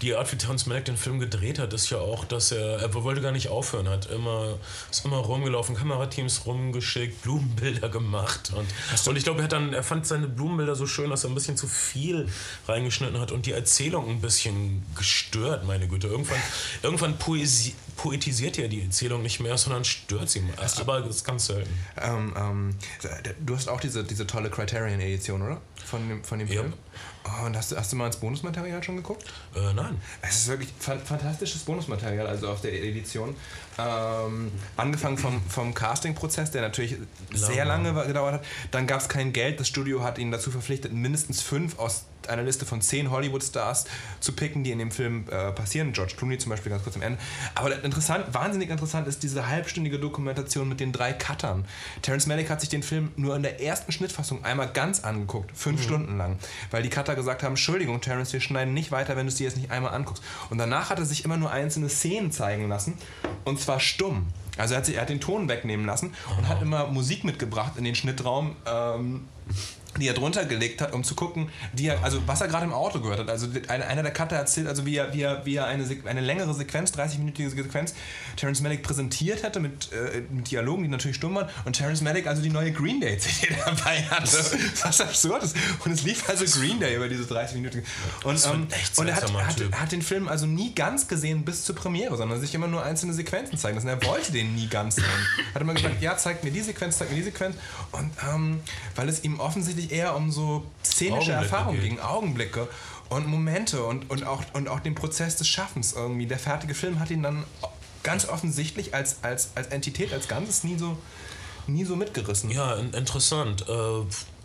[0.02, 2.94] Die Art, wie Terence Malick den Film gedreht hat, ist ja auch, dass er, er
[2.94, 4.58] wollte gar nicht aufhören, hat immer,
[4.92, 8.52] ist immer rumgelaufen, Kamerateams rumgeschickt, Blumenbilder gemacht.
[8.56, 8.68] Und,
[9.08, 11.36] und ich glaube, er, hat dann, er fand seine Blumenbilder so schön, dass er ein
[11.36, 12.28] bisschen zu viel
[12.68, 16.08] reingeschnitten hat und die Erzählung ein bisschen gestört, meine Güte.
[16.08, 16.42] Irgendwann,
[16.82, 20.54] irgendwann poesi poetisiert ja die Erzählung nicht mehr, sondern stört sie mal.
[20.80, 21.70] Aber das ist ganz selten.
[22.02, 22.76] Ähm, ähm,
[23.46, 25.62] du hast auch diese, diese tolle Criterion-Edition, oder?
[25.86, 26.74] Von dem, von dem Film?
[26.74, 26.74] Ja.
[27.26, 29.24] Oh, und hast du, hast du mal ins Bonusmaterial schon geguckt?
[29.56, 30.02] Äh, nein.
[30.22, 33.36] Es ist wirklich fantastisches Bonusmaterial, also auf der Edition.
[33.78, 36.98] Ähm, angefangen vom, vom Casting-Prozess, der natürlich
[37.32, 37.46] lange.
[37.46, 38.46] sehr lange gedauert hat.
[38.72, 39.60] Dann gab es kein Geld.
[39.60, 43.86] Das Studio hat ihn dazu verpflichtet, mindestens fünf aus einer Liste von zehn Hollywood-Stars
[44.20, 45.94] zu picken, die in dem Film äh, passieren.
[45.94, 47.20] George Clooney zum Beispiel ganz kurz am Ende.
[47.56, 51.66] Aber interessant, wahnsinnig interessant ist diese halbstündige Dokumentation mit den drei Cuttern.
[52.02, 55.82] Terence Malick hat sich den Film nur in der ersten Schnittfassung einmal ganz angeguckt, fünf
[55.82, 55.84] mhm.
[55.84, 56.38] Stunden lang,
[56.72, 59.46] weil die Cutter gesagt haben, Entschuldigung, Terence, wir schneiden nicht weiter, wenn du es dir
[59.46, 60.24] jetzt nicht einmal anguckst.
[60.50, 62.96] Und danach hat er sich immer nur einzelne Szenen zeigen lassen
[63.44, 64.28] und zwar stumm.
[64.58, 67.74] Also er hat, sich, er hat den Ton wegnehmen lassen und hat immer Musik mitgebracht
[67.78, 68.56] in den Schnittraum.
[68.66, 69.28] Ähm,
[70.00, 72.74] die er drunter gelegt hat, um zu gucken, die er, also was er gerade im
[72.74, 73.30] Auto gehört hat.
[73.30, 76.54] Also einer, der Cutter erzählt, also wie er, wie er, wie er eine, eine längere
[76.54, 77.94] Sequenz, 30-minütige Sequenz,
[78.36, 82.28] Terence Malick präsentiert hätte mit, äh, mit Dialogen, die natürlich stumm waren, und Terence Malick
[82.28, 84.28] also die neue Green Day CD dabei hatte.
[84.82, 85.56] Was absurd ist.
[85.86, 87.84] Und es lief also Green Day über diese 30 Minuten.
[88.24, 88.68] Und, ähm,
[88.98, 92.40] und er hat, hat, hat, den Film also nie ganz gesehen bis zur Premiere, sondern
[92.42, 93.88] sich immer nur einzelne Sequenzen zeigen lassen.
[93.88, 95.06] Er wollte den nie ganz sehen.
[95.54, 97.56] Hat immer gesagt, ja, zeigt mir die Sequenz, zeigt mir die Sequenz.
[97.92, 98.60] Und ähm,
[98.96, 102.68] weil es ihm offensichtlich tatsächlich eher um so szenische Erfahrungen ging, Augenblicke
[103.10, 106.26] und Momente und, und, auch, und auch den Prozess des Schaffens irgendwie.
[106.26, 107.44] Der fertige Film hat ihn dann
[108.04, 110.98] ganz offensichtlich als, als, als Entität, als Ganzes nie so,
[111.68, 112.52] nie so mitgerissen.
[112.52, 113.66] Ja, interessant.
[113.68, 113.74] Äh,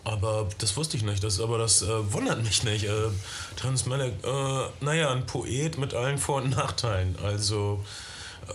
[0.05, 2.85] Aber das wusste ich nicht, das, aber das äh, wundert mich nicht.
[2.85, 3.09] Äh,
[3.57, 7.15] Terence Malick, äh, naja, ein Poet mit allen Vor- und Nachteilen.
[7.23, 7.83] Also,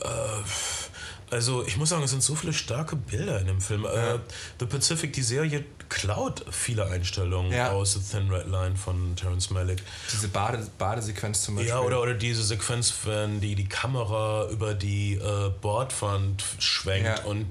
[0.02, 3.84] äh, also ich muss sagen, es sind so viele starke Bilder in dem Film.
[3.84, 4.18] Äh,
[4.58, 5.64] The Pacific, die Serie,
[5.94, 7.70] klaut viele Einstellungen Ja.
[7.70, 9.80] aus The Thin Red Line von Terence Malick.
[10.12, 11.70] Diese Bade, Badesequenz zum Beispiel.
[11.70, 17.24] Ja, oder, oder diese Sequenz, wenn die, die Kamera über die äh, Bordwand schwenkt Ja.
[17.24, 17.46] und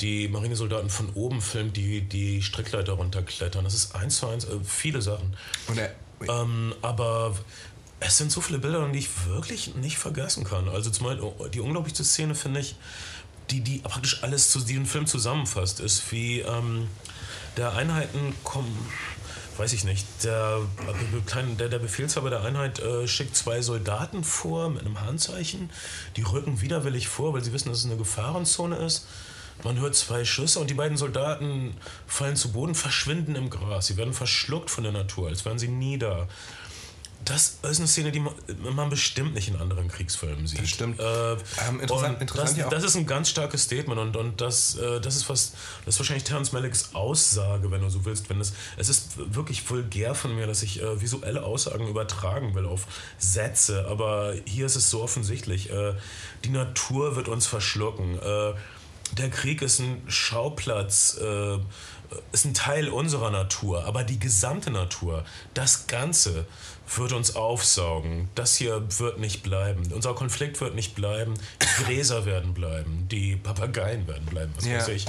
[0.00, 3.64] die Marinesoldaten von oben filmt, die die Strickleiter runterklettern.
[3.64, 5.36] Das ist eins zu eins, äh, viele Sachen.
[5.76, 5.90] Er,
[6.28, 7.36] Ähm, aber
[8.00, 10.68] es sind so viele Bilder, die ich wirklich nicht vergessen kann.
[10.70, 12.76] Also zum Beispiel die unglaublichste Szene finde ich,
[13.50, 16.88] die, die praktisch alles zu diesem Film zusammenfasst, ist wie ähm,
[17.58, 18.76] der Einheiten kommen.
[19.56, 20.06] Weiß ich nicht.
[20.22, 20.60] Der,
[21.58, 25.68] der, der Befehlshaber der Einheit äh, schickt zwei Soldaten vor mit einem Handzeichen.
[26.16, 29.08] Die rücken widerwillig vor, weil sie wissen, dass es eine Gefahrenzone ist.
[29.64, 31.74] Man hört zwei Schüsse und die beiden Soldaten
[32.06, 33.88] fallen zu Boden, verschwinden im Gras.
[33.88, 36.28] Sie werden verschluckt von der Natur, als wären sie nie da.
[37.24, 40.62] Das ist eine Szene, die man, bestimmt nicht in anderen Kriegsfilmen sieht.
[40.62, 40.98] Das stimmt.
[40.98, 45.00] Äh, Ähm, interessant- interessant das, das ist ein ganz starkes Statement und, und das, äh,
[45.00, 45.52] das ist was,
[45.84, 48.30] das ist wahrscheinlich Terence Malicks Aussage, wenn du so willst.
[48.30, 52.64] Wenn es, es ist wirklich vulgär von mir, dass ich äh, visuelle Aussagen übertragen will
[52.66, 52.86] auf
[53.18, 55.70] Sätze, aber hier ist es so offensichtlich.
[55.70, 55.94] Äh,
[56.44, 58.18] die Natur wird uns verschlucken.
[58.22, 58.54] Äh,
[59.12, 61.58] der Krieg ist ein Schauplatz, äh,
[62.32, 66.46] ist ein Teil unserer Natur, aber die gesamte Natur, das Ganze
[66.96, 68.28] wird uns aufsaugen.
[68.34, 69.82] Das hier wird nicht bleiben.
[69.92, 71.34] Unser Konflikt wird nicht bleiben.
[71.62, 73.06] Die Gräser werden bleiben.
[73.10, 74.52] Die Papageien werden bleiben.
[74.56, 74.78] Was Ja.
[74.78, 75.06] weiß ich.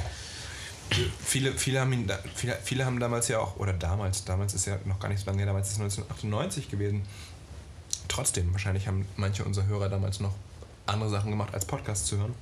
[1.23, 4.77] viele, viele, haben ihn viele, viele haben damals ja auch, oder damals, damals ist ja
[4.85, 7.03] noch gar nicht so lange her, damals ist es 1998 gewesen.
[8.07, 10.33] Trotzdem, wahrscheinlich haben manche unserer Hörer damals noch
[10.87, 12.33] andere Sachen gemacht, als Podcasts zu hören.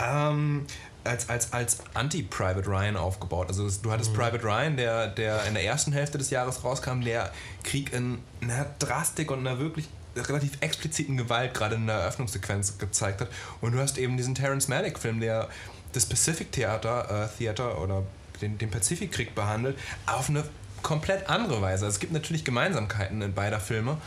[0.00, 0.66] Ähm,
[1.06, 3.48] als, als, als Anti-Private Ryan aufgebaut.
[3.48, 7.32] Also du hattest Private Ryan, der, der in der ersten Hälfte des Jahres rauskam, der
[7.62, 13.20] Krieg in einer Drastik und einer wirklich relativ expliziten Gewalt gerade in der Eröffnungssequenz gezeigt
[13.20, 13.28] hat.
[13.60, 15.48] Und du hast eben diesen Terrence Malick-Film, der
[15.92, 18.02] das Pacific Theater, äh, Theater oder
[18.40, 20.44] den, den Pazifikkrieg behandelt, auf eine
[20.82, 21.86] komplett andere Weise.
[21.86, 23.98] Also es gibt natürlich Gemeinsamkeiten in beider Filme,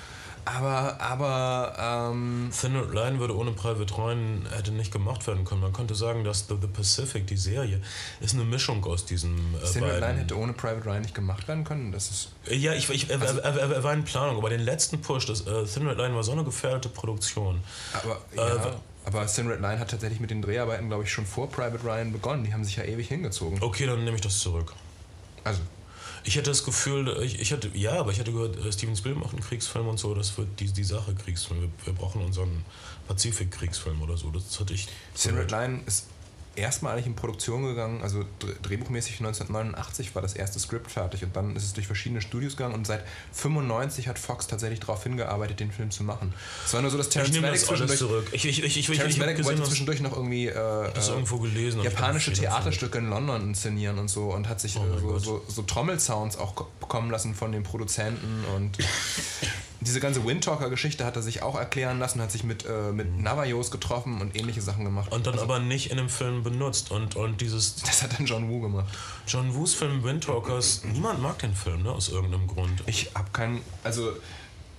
[0.46, 5.62] aber, aber ähm, Thin Red Line würde ohne Private Ryan hätte nicht gemacht werden können.
[5.62, 7.82] Man könnte sagen, dass The, The Pacific, die Serie,
[8.20, 10.02] ist eine Mischung aus diesen äh, Thin Red beiden.
[10.02, 11.92] Line hätte ohne Private Ryan nicht gemacht werden können.
[11.92, 15.02] Das ist Ja, ich, ich, er, er, er, er war in Planung, aber den letzten
[15.02, 17.62] Push, das äh, Thin Red Line war so eine gefährdete Produktion.
[17.94, 18.76] Aber, Äh, ja,
[19.06, 22.12] aber Thin Red Line hat tatsächlich mit den Dreharbeiten, glaube ich, schon vor Private Ryan
[22.12, 22.44] begonnen.
[22.44, 23.62] Die haben sich ja ewig hingezogen.
[23.62, 24.74] Okay, dann nehme ich das zurück.
[25.44, 25.62] Also,
[26.24, 29.24] Ich hätte das Gefühl, ich, ich hatte, ja, aber ich hatte gehört, äh, Steven Spielberg
[29.24, 31.62] macht einen Kriegsfilm und so, das wird die, die Sache Kriegsfilm.
[31.62, 32.64] Wir, wir brauchen unseren
[33.08, 34.30] Pazifik-Kriegsfilm oder so.
[34.30, 34.88] Das hatte ich.
[35.16, 36.08] Thin Red Line ist
[36.56, 41.56] erstmalig in Produktion gegangen, also dr- drehbuchmäßig 1989 war das erste Skript fertig und dann
[41.56, 45.72] ist es durch verschiedene Studios gegangen und seit 95 hat Fox tatsächlich darauf hingearbeitet, den
[45.72, 46.34] Film zu machen.
[46.66, 48.28] Es war nur so, dass Ich Terrence nehme Malick das zwischendurch, zurück.
[48.34, 50.92] Ich, ich, ich, ich, ich, ich, wollte gesehen, dass- zwischendurch noch irgendwie äh, äh,
[51.40, 51.80] gelesen.
[51.80, 55.44] ich japanische Theaterstücke in London inszenieren und so und hat sich Oh äh, so, so,
[55.48, 58.78] so Trommelsounds auch ko- bekommen lassen von den Produzenten und
[59.82, 63.72] diese ganze Windtalker-Geschichte hat er sich auch erklären lassen, hat sich mit, äh, mit Navajos
[63.72, 65.12] getroffen und ähnliche Sachen gemacht.
[65.12, 66.92] Und dann aber nicht in dem Film benutzt.
[66.92, 68.88] Und, und dieses das hat dann John Woo gemacht.
[69.28, 72.84] John Woos Film Windtalkers, niemand mag den Film, ne, aus irgendeinem Grund.
[72.88, 74.12] Ich habe keinen, also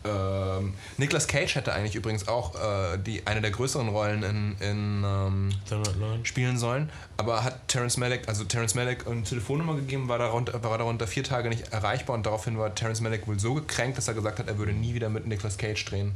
[0.04, 5.04] ähm, Nicolas Cage hätte eigentlich übrigens auch äh, die, eine der größeren Rollen in, in
[5.04, 10.62] ähm, spielen sollen, aber hat Terrence Malick, also Terrence Malick eine Telefonnummer gegeben, war darunter,
[10.62, 14.08] war darunter vier Tage nicht erreichbar und daraufhin war Terrence Malick wohl so gekränkt, dass
[14.08, 16.12] er gesagt hat, er würde nie wieder mit Nicolas Cage drehen.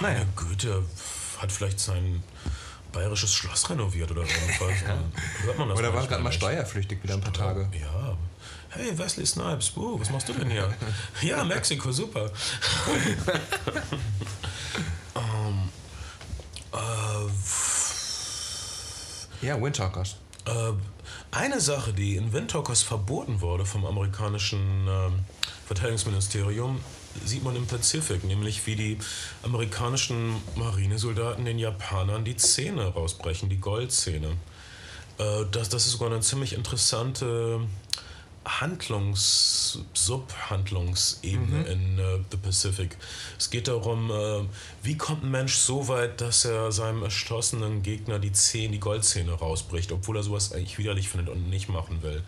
[0.00, 0.82] Meine Güte,
[1.38, 2.22] hat vielleicht sein
[2.92, 4.82] bayerisches Schloss renoviert oder irgendwas.
[5.44, 7.68] Hört man das Oder war gerade mal steuerflüchtig wieder ein paar Tage.
[7.80, 8.16] Ja.
[8.72, 10.72] Hey, Wesley Snipes, uh, was machst du denn hier?
[11.22, 12.30] ja, Mexiko, super.
[15.16, 15.68] ähm,
[16.72, 17.28] äh,
[19.44, 20.16] Ja, Windtalkers.
[20.44, 20.72] Äh,
[21.32, 25.24] eine Sache, die in Windtalkers verboten wurde vom amerikanischen ähm,
[25.66, 26.80] Verteidigungsministerium,
[27.24, 28.98] sieht man im Pazifik, nämlich wie die
[29.42, 34.28] amerikanischen Marinesoldaten den Japanern die Zähne rausbrechen, die Goldzähne.
[35.18, 37.60] Äh, das, das ist sogar eine ziemlich interessante
[38.44, 42.96] Handlungs-, Subhandlungsebene in äh, The Pacific.
[43.38, 44.44] Es geht darum, äh,
[44.82, 49.32] wie kommt ein Mensch so weit, dass er seinem erschossenen Gegner die Zähne, die Goldzähne
[49.32, 52.22] rausbricht, obwohl er sowas eigentlich widerlich findet und nicht machen will.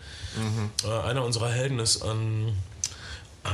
[0.83, 2.55] Äh, einer unserer Helden ist an,
[3.43, 3.49] äh,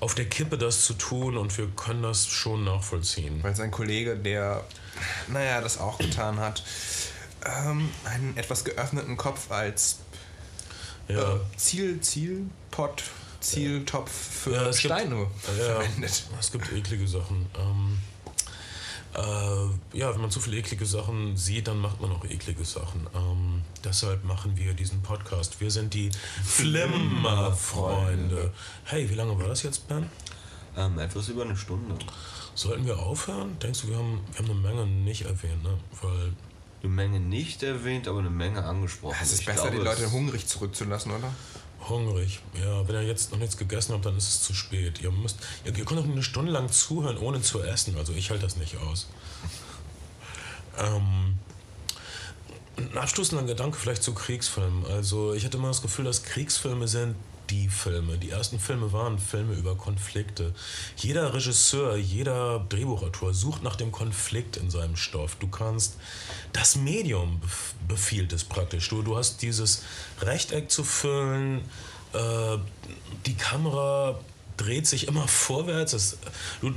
[0.00, 3.40] auf der Kippe, das zu tun und wir können das schon nachvollziehen.
[3.44, 4.64] Weil sein Kollege, der,
[5.28, 6.64] naja, das auch getan hat,
[7.44, 9.98] ähm, einen etwas geöffneten Kopf als
[11.12, 11.34] Ja.
[11.36, 13.02] äh, Ziel, Zielpott,
[13.40, 15.26] Zieltopf für Ja, es gibt- Steine Ja,
[15.80, 16.24] verwendet.
[16.38, 17.46] es gibt eklige Sachen.
[17.58, 17.98] Ähm,
[19.14, 19.66] äh,
[19.98, 23.06] ja, wenn man zu viele eklige Sachen sieht, dann macht man auch eklige Sachen.
[23.14, 25.60] Ähm, deshalb machen wir diesen Podcast.
[25.60, 26.10] Wir sind die
[26.44, 28.52] Flimmerfreunde.
[28.84, 30.08] Hey, wie lange war das jetzt, Ben?
[30.76, 31.94] Ähm, etwas über eine Stunde.
[32.54, 33.58] Sollten wir aufhören?
[33.58, 35.76] Denkst du, wir haben, wir haben eine Menge nicht erwähnt, ne?
[36.00, 36.32] Weil
[36.82, 39.16] Eine Menge nicht erwähnt, aber eine Menge angesprochen.
[39.22, 41.32] Es ist Ich besser, glaube, die Leute hungrig zurückzulassen, oder?
[41.88, 42.40] hungrig.
[42.60, 45.00] Ja, wenn ihr jetzt noch nichts gegessen habt, dann ist es zu spät.
[45.00, 47.96] Ihr müsst, ihr, ihr könnt doch eine Stunde lang zuhören, ohne zu essen.
[47.96, 49.08] Also ich halte das nicht aus.
[50.78, 51.38] Ähm,
[52.78, 54.86] ein abstoßender Gedanke vielleicht zu Kriegsfilmen.
[54.86, 57.14] Also ich hatte immer das Gefühl, dass Kriegsfilme sind
[57.52, 58.16] die Filme.
[58.16, 60.54] Die ersten Filme waren Filme über Konflikte.
[60.96, 65.36] Jeder Regisseur, jeder Drehbuchautor sucht nach dem Konflikt in seinem Stoff.
[65.36, 65.98] Du kannst,
[66.54, 68.88] das Medium bef- befiehlt es praktisch.
[68.88, 69.82] Du, du hast dieses
[70.22, 71.60] Rechteck zu füllen,
[72.14, 72.56] äh,
[73.26, 74.18] die Kamera
[74.56, 75.92] dreht sich immer vorwärts.
[75.92, 76.16] Es,
[76.62, 76.72] du,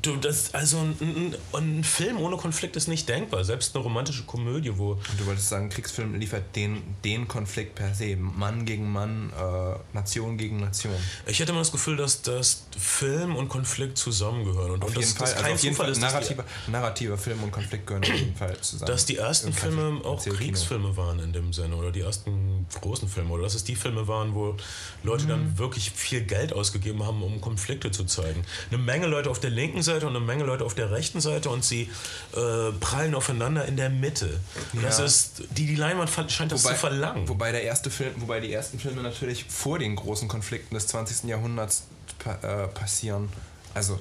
[0.00, 3.44] du, das, also ein, ein, ein Film ohne Konflikt ist nicht denkbar.
[3.44, 7.94] Selbst eine romantische Komödie, wo Und du wolltest sagen, Kriegsfilm liefert den, den Konflikt per
[7.94, 8.16] se.
[8.16, 10.94] Mann gegen Mann, äh, Nation gegen Nation.
[11.26, 14.72] Ich hätte immer das Gefühl, dass das Film und Konflikt zusammengehören.
[14.72, 16.44] Und, Auf jeden das, Fall, das also kein auf jeden Fall ist, dass die, narrativer,
[16.68, 18.90] narrativer Film und Konflikt gehören auf jeden Fall zusammen.
[18.90, 20.22] dass die ersten Filme auch.
[20.24, 24.06] Kriegsfilme waren in dem Sinne oder die ersten großen Filme oder dass es die Filme
[24.08, 24.56] waren, wo
[25.02, 25.28] Leute Mhm.
[25.28, 28.44] dann wirklich viel Geld ausgegeben haben, um Konflikte zu zeigen.
[28.70, 31.50] Eine Menge Leute auf der linken Seite und eine Menge Leute auf der rechten Seite
[31.50, 31.90] und sie
[32.34, 34.40] äh, prallen aufeinander in der Mitte.
[34.82, 35.04] Das Ja.
[35.04, 37.28] ist die die Leinwand scheint das zu verlangen.
[37.28, 41.28] Wobei der erste Film, wobei die ersten Filme natürlich vor den großen Konflikten des 20.
[41.28, 41.84] Jahrhunderts
[42.18, 43.28] pa äh, passieren.
[43.74, 43.94] Also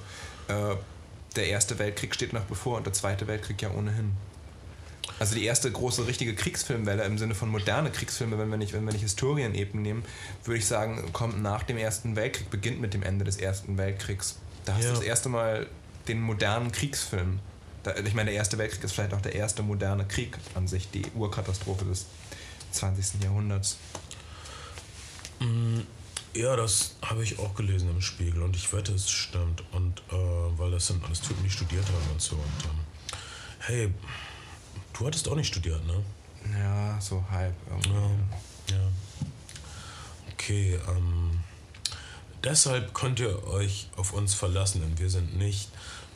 [0.47, 0.75] äh,
[1.36, 4.11] der erste Weltkrieg steht noch bevor und der zweite Weltkrieg ja ohnehin.
[5.19, 8.84] Also die erste große richtige Kriegsfilmwelle im Sinne von moderne Kriegsfilme, wenn wir nicht, wenn
[8.86, 10.05] wir nicht Historienebenen nehmen,
[10.45, 14.38] würde ich sagen, kommt nach dem Ersten Weltkrieg, beginnt mit dem Ende des Ersten Weltkriegs.
[14.66, 14.89] Da hast Ja.
[14.91, 15.68] du das erste Mal
[16.07, 17.39] den modernen Kriegsfilm.
[17.84, 20.89] Da, ich meine, der Erste Weltkrieg ist vielleicht auch der erste moderne Krieg an sich,
[20.91, 22.05] die Urkatastrophe des
[22.72, 23.24] 20.
[23.24, 23.78] Jahrhunderts.
[26.34, 29.64] Ja, das habe ich auch gelesen im Spiegel und ich wette, es stimmt.
[29.72, 32.36] Und äh, weil das sind alles Typen, die studiert haben und so.
[32.36, 32.80] Und ähm,
[33.59, 33.93] hey,
[34.97, 36.03] du hattest auch nicht studiert, ne?
[36.57, 37.89] Ja, so halb irgendwie.
[38.70, 38.76] Ja.
[38.78, 38.89] ja.
[40.34, 41.30] Okay, ähm,
[42.43, 45.69] deshalb könnt ihr euch auf uns verlassen, denn wir sind nicht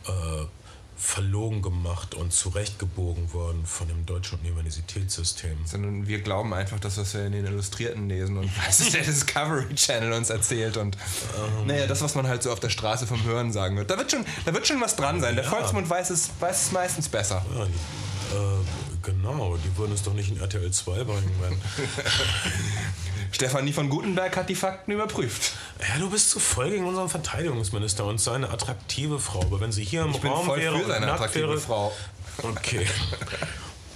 [0.07, 0.45] äh,
[0.97, 5.57] verlogen gemacht und zurechtgebogen worden von dem deutschen Universitätssystem.
[5.65, 9.75] Sondern wir glauben einfach, dass was wir in den Illustrierten lesen und was der Discovery
[9.75, 10.97] Channel uns erzählt und
[11.65, 13.91] naja, das, was man halt so auf der Straße vom Hören sagen wird.
[13.91, 15.35] Da wird schon, da wird schon was dran sein.
[15.35, 15.49] Der Ja.
[15.49, 17.45] Volksmund weiß es, weiß es meistens besser.
[17.55, 21.57] Ja, äh, genau, die würden es doch nicht in RTL 2 bringen, wenn.
[23.31, 25.53] Stefanie von Gutenberg hat die Fakten überprüft.
[25.79, 29.41] Ja, du bist zu voll gegen unseren Verteidigungsminister und seine attraktive Frau.
[29.41, 31.91] Aber wenn sie hier im Ich bin Raum voll wäre für seine attraktive wäre, Frau.
[32.41, 32.87] Okay.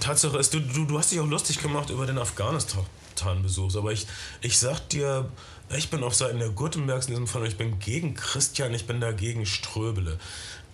[0.00, 3.76] Tatsache ist, du, du, du hast dich auch lustig gemacht über den Afghanistan-Besuch.
[3.76, 4.06] Aber ich,
[4.40, 5.30] ich sag dir,
[5.74, 7.46] ich bin auf Seiten der Gutenbergs in diesem Fall.
[7.46, 10.18] Ich bin gegen Christian, ich bin dagegen Ströbele.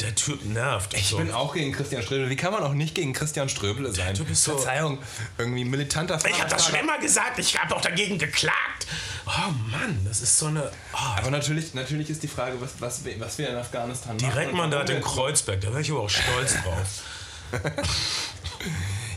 [0.00, 0.92] Der Typ nervt.
[0.94, 1.16] Ich so.
[1.16, 2.28] bin auch gegen Christian Ströbele.
[2.28, 4.14] Wie kann man auch nicht gegen Christian Ströbele sein?
[4.14, 4.98] Du bist so- Verzeihung,
[5.38, 7.38] irgendwie militanter Ich habe das schon immer gesagt.
[7.38, 8.86] Ich habe auch dagegen geklagt.
[9.26, 10.70] Oh Mann, das ist so eine.
[10.92, 14.30] Oh, Aber natürlich, natürlich ist die Frage, was, was, wir- was wir in Afghanistan machen.
[14.30, 16.86] Direktmandat in Kreuzberg, da wäre ich aber auch stolz drauf.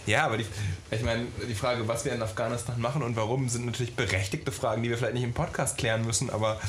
[0.05, 0.45] Ja, aber die,
[0.91, 4.81] ich meine, die Frage, was wir in Afghanistan machen und warum, sind natürlich berechtigte Fragen,
[4.81, 6.59] die wir vielleicht nicht im Podcast klären müssen, aber,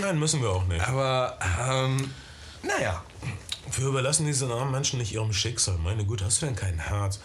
[0.00, 0.86] Nein, müssen wir auch nicht.
[0.86, 2.12] aber ähm,
[2.62, 3.02] naja.
[3.76, 5.78] Wir überlassen diese armen Menschen nicht ihrem Schicksal.
[5.78, 7.20] Meine Güte, hast du denn kein Herz?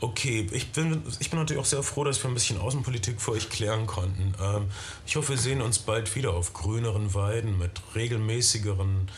[0.00, 3.32] Okay, ich bin, ich bin natürlich auch sehr froh, dass wir ein bisschen Außenpolitik für
[3.32, 4.34] euch klären konnten.
[4.40, 4.68] Ähm,
[5.06, 9.08] ich hoffe, wir sehen uns bald wieder auf grüneren Weiden mit regelmäßigeren,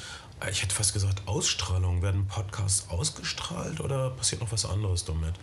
[0.40, 2.02] äh, ich hätte fast gesagt, Ausstrahlungen.
[2.02, 5.34] Werden Podcasts ausgestrahlt oder passiert noch was anderes damit?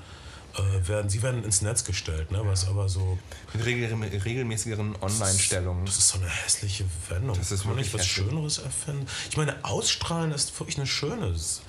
[0.56, 2.42] Äh, werden, sie werden ins Netz gestellt, ne?
[2.46, 3.18] was aber so,
[3.54, 5.86] Mit regel, regelmäßigeren Online-Stellungen.
[5.86, 7.36] das ist so eine hässliche Wendung.
[7.38, 8.28] Das ist Kann man nicht was hässlich.
[8.28, 9.08] Schöneres erfinden?
[9.32, 11.62] Ich meine, ausstrahlen ist wirklich ein schönes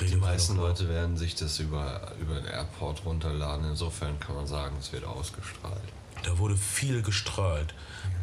[0.00, 0.56] Die meisten Redewendung.
[0.58, 3.66] Leute werden sich das über, über den Airport runterladen.
[3.70, 5.80] Insofern kann man sagen, es wird ausgestrahlt.
[6.22, 7.74] Da wurde viel gestrahlt.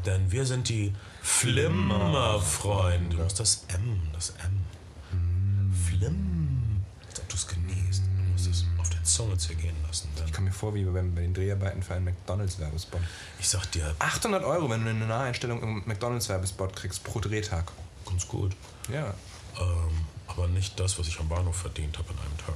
[0.05, 0.93] Denn wir sind die
[1.23, 3.15] Flimmerfreunde.
[3.15, 4.65] Du musst das M, das M.
[5.87, 6.81] Flimm.
[7.09, 8.03] Als ob du es genießt.
[8.03, 10.09] Du musst es auf der Zunge zergehen lassen.
[10.17, 13.01] Denn Ich komme mir vor, wie bei bei den Dreharbeiten für einen McDonalds-Werbespot.
[13.39, 17.71] ich sag dir, 800 Euro, wenn du eine Naheinstellung im McDonalds-Werbespot kriegst pro Drehtag.
[18.05, 18.51] ganz gut.
[18.91, 19.13] Ja.
[19.59, 22.55] Ähm, aber nicht das, was ich am Bahnhof verdient habe an einem Tag.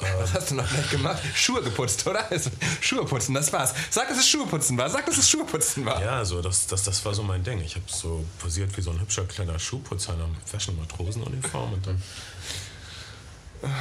[0.18, 1.22] Was hast du noch gleich gemacht?
[1.36, 2.28] Schuhe geputzt, oder?
[2.28, 2.50] Also,
[2.80, 3.72] Schuhe putzen, das war's.
[3.90, 4.90] Sag, dass es Schuhe putzen war.
[4.90, 6.02] Sag, dass es Schuhe putzen war.
[6.02, 7.60] Ja, so, das, das, das war so mein Ding.
[7.60, 12.02] Ich habe so posiert wie so ein hübscher kleiner Schuhputzer in einer Fashion-Matrosenuniform und dann